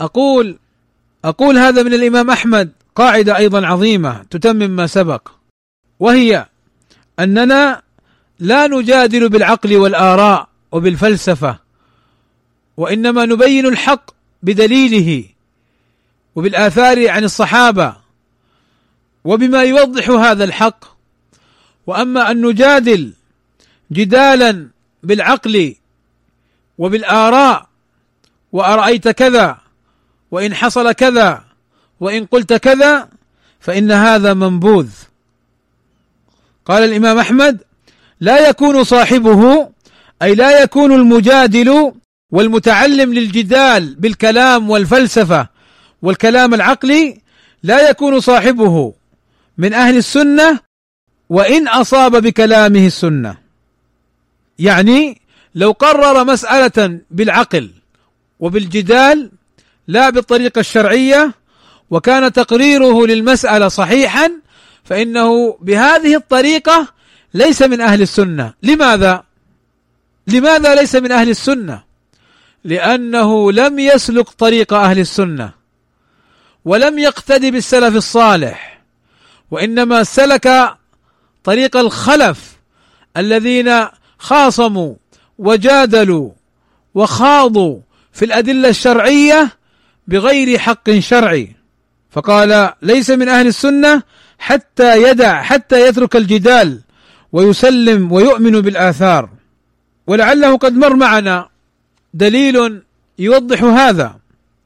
[0.00, 0.58] أقول
[1.24, 5.28] أقول هذا من الإمام أحمد قاعدة أيضا عظيمة تتمم ما سبق
[6.00, 6.46] وهي
[7.18, 7.82] أننا
[8.40, 11.58] لا نجادل بالعقل والآراء وبالفلسفة
[12.76, 14.10] وإنما نبين الحق
[14.42, 15.24] بدليله
[16.36, 17.99] وبالآثار عن الصحابة
[19.24, 20.84] وبما يوضح هذا الحق.
[21.86, 23.12] وأما أن نجادل
[23.92, 24.68] جدالا
[25.02, 25.74] بالعقل
[26.78, 27.68] وبالآراء
[28.52, 29.58] وأرأيت كذا
[30.30, 31.44] وإن حصل كذا
[32.00, 33.08] وإن قلت كذا
[33.60, 34.88] فإن هذا منبوذ.
[36.64, 37.60] قال الإمام أحمد
[38.20, 39.68] لا يكون صاحبه
[40.22, 41.92] أي لا يكون المجادل
[42.30, 45.48] والمتعلم للجدال بالكلام والفلسفة
[46.02, 47.20] والكلام العقلي
[47.62, 48.94] لا يكون صاحبه.
[49.60, 50.58] من أهل السنة
[51.28, 53.36] وإن أصاب بكلامه السنة.
[54.58, 55.20] يعني
[55.54, 57.70] لو قرر مسألة بالعقل
[58.40, 59.30] وبالجدال
[59.88, 61.32] لا بالطريقة الشرعية
[61.90, 64.32] وكان تقريره للمسألة صحيحا
[64.84, 66.88] فإنه بهذه الطريقة
[67.34, 68.54] ليس من أهل السنة.
[68.62, 69.24] لماذا؟
[70.26, 71.82] لماذا ليس من أهل السنة؟
[72.64, 75.50] لأنه لم يسلك طريق أهل السنة
[76.64, 78.79] ولم يقتدي بالسلف الصالح.
[79.50, 80.74] وإنما سلك
[81.44, 82.56] طريق الخلف
[83.16, 83.86] الذين
[84.18, 84.94] خاصموا
[85.38, 86.30] وجادلوا
[86.94, 87.78] وخاضوا
[88.12, 89.48] في الأدلة الشرعية
[90.08, 91.56] بغير حق شرعي.
[92.10, 94.02] فقال ليس من أهل السنة
[94.38, 96.80] حتى يدع حتى يترك الجدال
[97.32, 99.28] ويسلم ويؤمن بالآثار.
[100.06, 101.48] ولعله قد مر معنا
[102.14, 102.82] دليل
[103.18, 104.16] يوضح هذا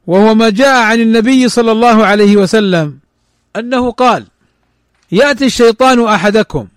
[0.07, 2.99] وهو ما جاء عن النبي صلى الله عليه وسلم
[3.55, 4.25] أنه قال
[5.11, 6.67] يأتي الشيطان أحدكم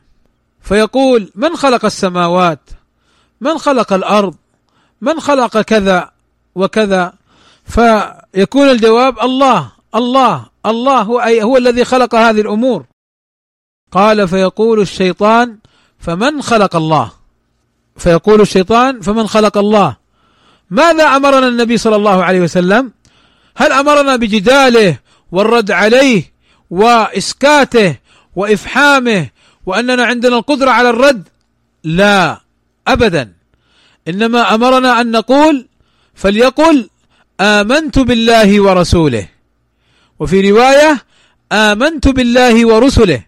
[0.62, 2.60] فيقول من خلق السماوات؟
[3.40, 4.34] من خلق الأرض؟
[5.00, 6.10] من خلق كذا
[6.54, 7.12] وكذا؟
[7.64, 12.84] فيكون الجواب الله الله الله هو أي هو الذي خلق هذه الأمور.
[13.92, 15.58] قال فيقول الشيطان
[15.98, 17.12] فمن خلق الله؟
[17.96, 19.96] فيقول الشيطان فمن خلق الله؟
[20.70, 22.92] ماذا أمرنا النبي صلى الله عليه وسلم؟
[23.56, 24.98] هل أمرنا بجداله
[25.32, 26.32] والرد عليه
[26.70, 27.96] وإسكاته
[28.38, 29.28] وإفحامه
[29.66, 31.28] وأننا عندنا القدرة على الرد.
[31.84, 32.40] لا
[32.86, 33.32] ابدا.
[34.08, 35.66] إنما أمرنا أن نقول
[36.14, 36.90] فليقل
[37.40, 39.28] آمنت بالله ورسوله.
[40.18, 41.02] وفي رواية
[41.52, 43.22] آمنت بالله ورسله.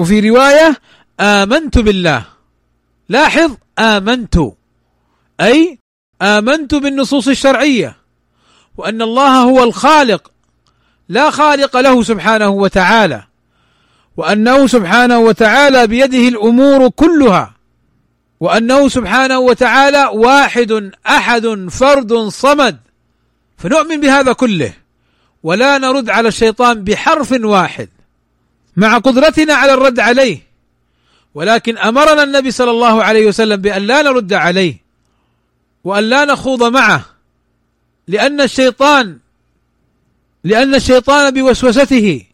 [0.00, 0.76] وفي رواية
[1.20, 2.24] آمنت بالله.
[3.08, 4.36] لاحظ آمنت.
[5.40, 5.78] أي
[6.22, 7.96] آمنت بالنصوص الشرعية.
[8.76, 10.32] وأن الله هو الخالق.
[11.08, 13.29] لا خالق له سبحانه وتعالى.
[14.16, 17.54] وأنه سبحانه وتعالى بيده الأمور كلها.
[18.40, 22.78] وأنه سبحانه وتعالى واحد أحد فرد صمد.
[23.58, 24.72] فنؤمن بهذا كله.
[25.42, 27.88] ولا نرد على الشيطان بحرف واحد.
[28.76, 30.38] مع قدرتنا على الرد عليه.
[31.34, 34.76] ولكن أمرنا النبي صلى الله عليه وسلم بأن لا نرد عليه.
[35.84, 37.04] وأن لا نخوض معه.
[38.08, 39.18] لأن الشيطان
[40.44, 42.26] لأن الشيطان بوسوسته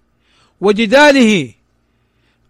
[0.61, 1.53] وجداله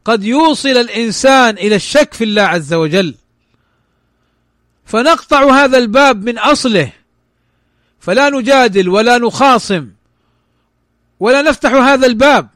[0.06, 3.14] قد يوصل الإنسان إلى الشك في الله عز وجل.
[4.84, 6.92] فنقطع هذا الباب من أصله.
[8.00, 9.90] فلا نجادل ولا نخاصم
[11.20, 12.48] ولا نفتح هذا الباب.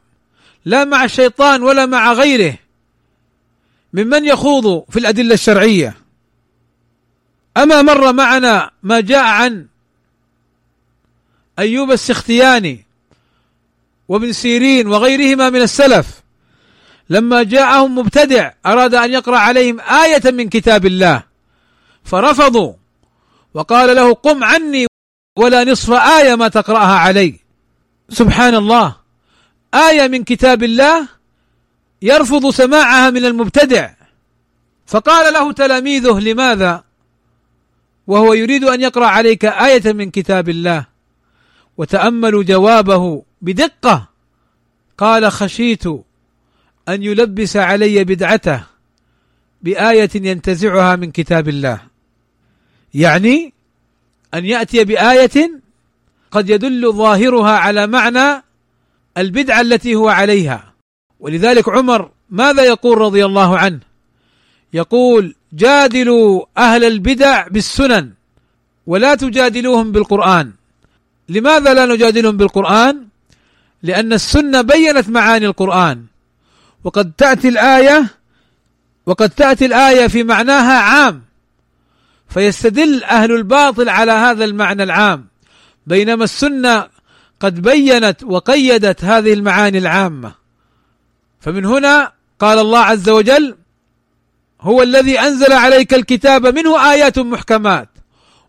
[0.65, 2.57] لا مع الشيطان ولا مع غيره.
[3.93, 5.95] ممن يخوض في الأدلة الشرعية.
[7.57, 9.67] أما مر معنا ما جاء عن
[11.59, 12.85] أيوب السختياني
[14.07, 16.21] وابن سيرين وغيرهما من السلف.
[17.11, 21.23] لما جاءهم مبتدع أراد أن يقرأ عليهم آية من كتاب الله
[22.03, 22.73] فرفضوا
[23.53, 24.87] وقال له قم عني
[25.39, 27.39] ولا نصف آية ما تقرأها علي.
[28.09, 28.95] سبحان الله
[29.73, 31.07] آية من كتاب الله
[32.01, 33.93] يرفض سماعها من المبتدع.
[34.87, 36.83] فقال له تلاميذه لماذا؟
[38.07, 40.85] وهو يريد أن يقرأ عليك آية من كتاب الله.
[41.77, 44.07] وتأملوا جوابه بدقة.
[44.97, 45.83] قال خشيت
[46.91, 48.63] أن يلبس علي بدعته
[49.61, 51.81] بآية ينتزعها من كتاب الله.
[52.93, 53.53] يعني
[54.33, 55.51] أن يأتي بآية
[56.31, 58.43] قد يدل ظاهرها على معنى
[59.17, 60.73] البدعة التي هو عليها.
[61.19, 63.79] ولذلك عمر ماذا يقول رضي الله عنه؟
[64.73, 68.11] يقول جادلوا أهل البدع بالسنن
[68.87, 70.51] ولا تجادلوهم بالقرآن.
[71.29, 73.07] لماذا لا نجادلهم بالقرآن؟
[73.83, 76.05] لأن السنة بينت معاني القرآن.
[76.83, 78.05] وقد تأتي الآية
[79.05, 81.21] وقد تأتي الآية في معناها عام
[82.29, 85.27] فيستدل أهل الباطل على هذا المعنى العام
[85.87, 86.87] بينما السنة
[87.39, 90.35] قد بينت وقيدت هذه المعاني العامة.
[91.39, 93.57] فمن هنا قال الله عز وجل
[94.61, 97.89] هو الذي أنزل عليك الكتاب منه آيات محكمات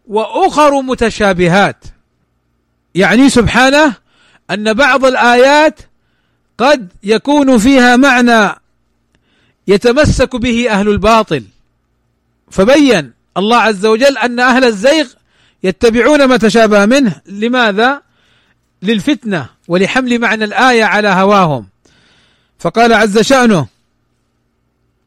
[0.07, 1.85] وأخر متشابهات.
[2.95, 3.95] يعني سبحانه
[4.51, 5.81] أن بعض الآيات
[6.63, 8.55] قد يكون فيها معنى
[9.69, 11.45] يتمسك به أهل الباطل.
[12.51, 15.09] فبين الله عز وجل أن أهل الزيغ
[15.63, 17.21] يتبعون ما تشابه منه.
[17.27, 18.03] لماذا؟
[18.83, 21.67] للفتنة ولحمل معنى الآية على هواهم.
[22.59, 23.67] فقال عز شأنه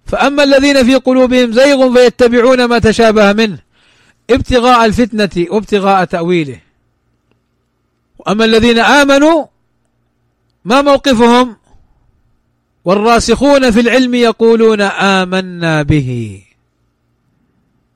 [0.06, 3.58] فأما الذين في قلوبهم زيغ فيتبعون ما تشابه منه
[4.30, 6.60] ابتغاء الفتنة وابتغاء تأويله.
[8.20, 9.46] وأما الذين آمنوا
[10.66, 11.58] ما موقفهم؟
[12.86, 16.42] والراسخون في العلم يقولون آمنا به.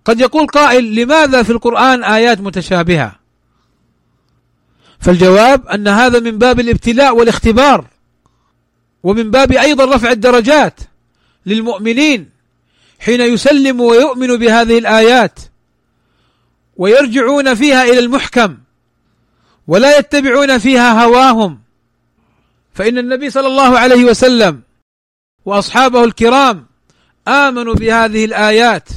[0.05, 3.15] قد يقول قائل لماذا في القرآن آيات متشابهة؟
[4.99, 7.88] فالجواب أن هذا من باب الابتلاء والاختبار
[9.03, 10.80] ومن باب أيضا رفع الدرجات
[11.45, 12.30] للمؤمنين
[12.99, 15.39] حين يسلم ويؤمن بهذه الآيات
[16.78, 18.57] ويرجعون فيها إلى المحكم
[19.67, 21.59] ولا يتبعون فيها هواهم.
[22.80, 24.61] فإن النبي صلى الله عليه وسلم
[25.45, 26.65] وأصحابه الكرام
[27.27, 28.89] آمنوا بهذه الآيات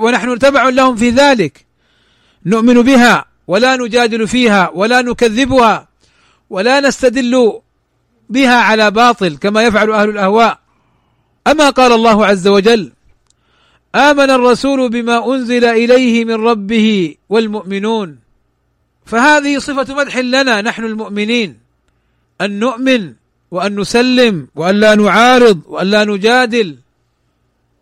[0.00, 1.66] ونحن تبع لهم في ذلك
[2.46, 5.88] نؤمن بها ولا نجادل فيها ولا نكذبها
[6.50, 7.60] ولا نستدل
[8.28, 10.58] بها على باطل كما يفعل أهل الأهواء.
[11.46, 12.92] أما قال الله عز وجل
[13.94, 18.18] آمن الرسول بما أنزل إليه من ربه والمؤمنون.
[19.06, 21.61] فهذه صفة مدح لنا نحن المؤمنين.
[22.44, 23.14] أن نؤمن
[23.50, 26.76] وأن نسلم وأن لا نعارض وأن لا نجادل.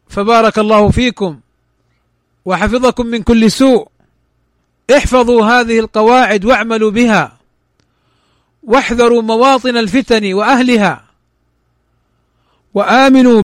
[0.08, 1.40] فبارك الله فيكم
[2.44, 3.88] وحفظكم من كل سوء.
[4.96, 7.38] احفظوا هذه القواعد واعملوا بها.
[8.62, 11.04] واحذروا مواطن الفتن وأهلها.
[12.74, 13.42] وآمنوا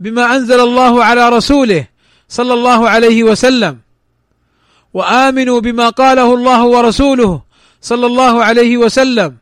[0.00, 1.86] بما أنزل الله على رسوله
[2.28, 3.78] صلى الله عليه وسلم.
[4.94, 7.42] وآمنوا بما قاله الله ورسوله
[7.80, 9.36] صلى الله عليه وسلم.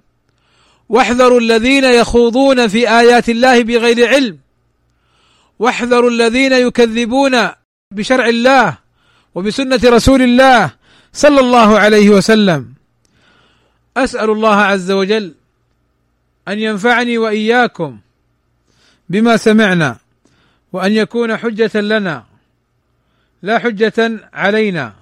[0.89, 4.39] واحذروا الذين يخوضون في آيات الله بغير علم.
[5.59, 7.49] واحذروا الذين يكذبون
[7.91, 8.78] بشرع الله
[9.34, 10.70] وبسنة رسول الله
[11.12, 12.74] صلى الله عليه وسلم.
[13.97, 15.34] أسأل الله عز وجل
[16.49, 17.99] أن ينفعني وإياكم
[19.09, 19.97] بما سمعنا
[20.72, 22.24] وأن يكون حجة لنا
[23.43, 24.95] لا حجة علينا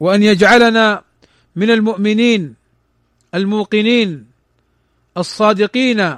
[0.00, 1.02] وأن يجعلنا
[1.56, 2.54] من المؤمنين
[3.34, 4.31] الموقنين
[5.16, 6.16] الصادقين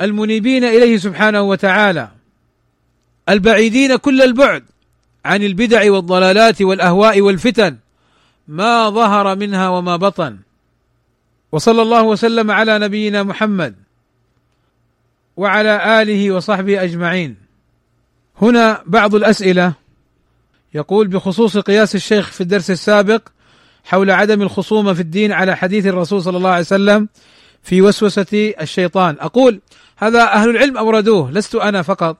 [0.00, 2.08] المنيبين إليه سبحانه وتعالى
[3.28, 4.64] البعيدين كل البعد
[5.24, 7.76] عن البدع والضلالات والأهواء والفتن
[8.48, 10.38] ما ظهر منها وما بطن.
[11.52, 13.74] وصلى الله وسلم على نبينا محمد
[15.36, 17.36] وعلى آله وصحبه أجمعين.
[18.42, 19.72] هنا بعض الأسئلة
[20.74, 23.28] يقول بخصوص قياس الشيخ في الدرس السابق
[23.84, 27.08] حول عدم الخصومة في الدين على حديث الرسول صلى الله عليه وسلم
[27.62, 29.16] في وسوسة الشيطان.
[29.20, 29.60] أقول
[29.96, 32.16] هذا أهل العلم أوردوه لست أنا فقط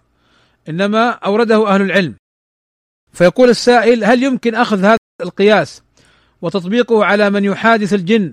[0.68, 2.14] إنما أورده أهل العلم.
[3.12, 5.82] فيقول السائل هل يمكن أخذ هذا القياس
[6.42, 8.32] وتطبيقه على من يحادث الجن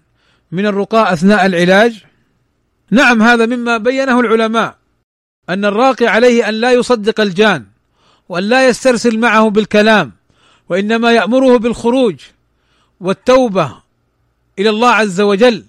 [0.52, 2.04] من الرقاء أثناء العلاج؟
[2.92, 4.78] نعم هذا مما بينه العلماء
[5.50, 7.66] أن الراقي عليه أن لا يصدق الجان
[8.30, 10.12] وأن لا يسترسل معه بالكلام
[10.70, 12.16] وإنما يأمره بالخروج
[13.00, 13.82] والتوبة
[14.60, 15.66] إلى الله عز وجل.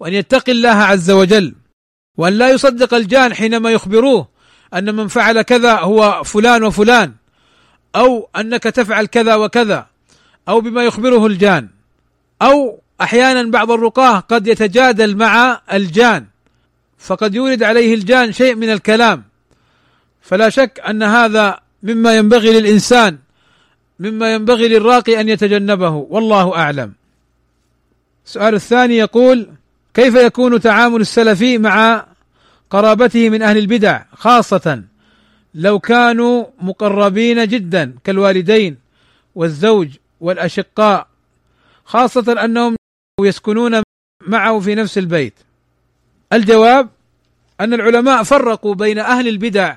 [0.00, 1.54] وأن يتقي الله عز وجل
[2.16, 4.28] وأن لا يصدق الجان حينما يخبروه
[4.74, 7.12] أن من فعل كذا هو فلان وفلان
[7.96, 9.86] أو أنك تفعل كذا وكذا
[10.48, 11.68] أو بما يخبره الجان
[12.42, 16.26] أو أحيانا بعض الرقاة قد يتجادل مع الجان
[16.98, 19.24] فقد يورد عليه الجان شيء من الكلام
[20.22, 23.18] فلا شك أن هذا مما ينبغي للإنسان
[24.00, 26.92] مما ينبغي للراقي أن يتجنبه والله أعلم.
[28.26, 29.48] السؤال الثاني يقول:
[29.94, 32.06] كيف يكون تعامل السلفي مع
[32.70, 34.82] قرابته من أهل البدع خاصة
[35.54, 38.76] لو كانوا مقربين جدا كالوالدين
[39.34, 39.88] والزوج
[40.20, 41.08] والأشقاء
[41.84, 42.76] خاصة أنهم
[43.20, 43.82] يسكنون
[44.26, 45.34] معه في نفس البيت.
[46.32, 46.88] الجواب
[47.60, 49.76] أن العلماء فرقوا بين أهل البدع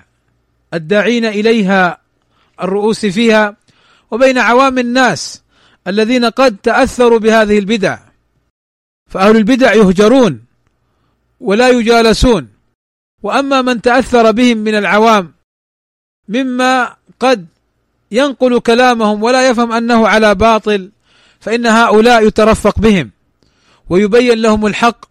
[0.74, 1.98] الداعين إليها
[2.62, 3.56] الرؤوس فيها
[4.12, 5.44] وبين عوام الناس
[5.88, 8.07] الذين قد تأثروا بهذه البدع
[9.10, 10.42] فأهل البدع يهجرون
[11.40, 12.58] ولا يجالسون.
[13.24, 15.34] وأما من تأثر بهم من العوام
[16.30, 17.48] مما قد
[18.12, 20.92] ينقل كلامهم ولا يفهم أنه على باطل
[21.40, 23.12] فإن هؤلاء يترفق بهم
[23.90, 25.06] ويبين لهم الحق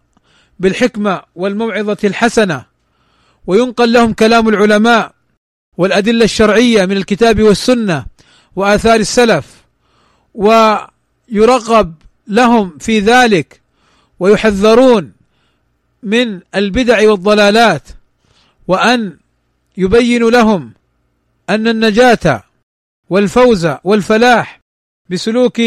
[0.59, 2.65] بالحكمة والموعظة الحسنة
[3.47, 5.11] وينقل لهم كلام العلماء
[5.77, 8.05] والأدلة الشرعية من الكتاب والسنة
[8.55, 9.45] وآثار السلف
[10.33, 11.93] ويرغب
[12.27, 13.61] لهم في ذلك
[14.19, 15.13] ويحذرون
[16.03, 17.83] من البدع والضلالات
[18.67, 19.17] وأن
[19.77, 20.71] يبين لهم
[21.49, 22.43] أن النجاة
[23.09, 24.59] والفوز والفلاح
[25.09, 25.61] بسلوك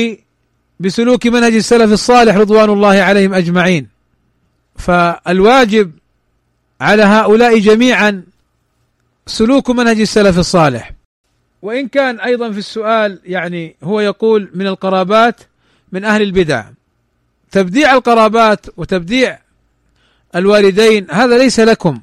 [0.80, 3.88] بسلوك منهج السلف الصالح رضوان الله عليهم أجمعين.
[4.76, 5.92] فالواجب
[6.80, 8.24] على هؤلاء جميعا
[9.26, 10.92] سلوك منهج السلف الصالح.
[11.62, 15.40] وإن كان أيضا في السؤال يعني هو يقول من القرابات
[15.92, 16.64] من أهل البدع.
[17.50, 19.38] تبديع القرابات وتبديع
[20.36, 22.00] الوالدين هذا ليس لكم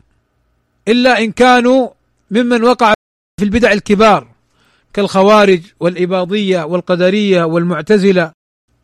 [0.87, 1.89] إلا إن كانوا
[2.31, 2.93] ممن وقع
[3.39, 4.27] في البدع الكبار
[4.93, 8.31] كالخوارج والإباضية والقدرية والمعتزلة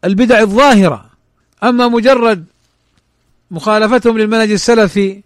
[0.03, 1.09] البدع الظاهرة.
[1.64, 2.45] أما مجرد
[3.51, 5.22] مخالفتهم للمنهج السلفي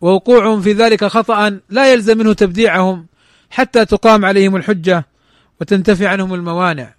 [0.00, 3.06] ووقوعهم في ذلك خطأ لا يلزم منه تبديعهم
[3.50, 5.06] حتى تقام عليهم الحجة
[5.60, 6.94] وتنتفي عنهم الموانع.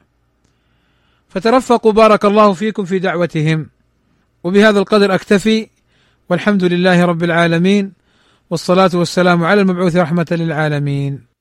[1.35, 3.69] فترفقوا بارك الله فيكم في دعوتهم.
[4.43, 5.67] وبهذا القدر أكتفي
[6.29, 7.93] والحمد لله رب العالمين
[8.49, 11.34] والصلاة والسلام على المبعوث رحمة للعالمين.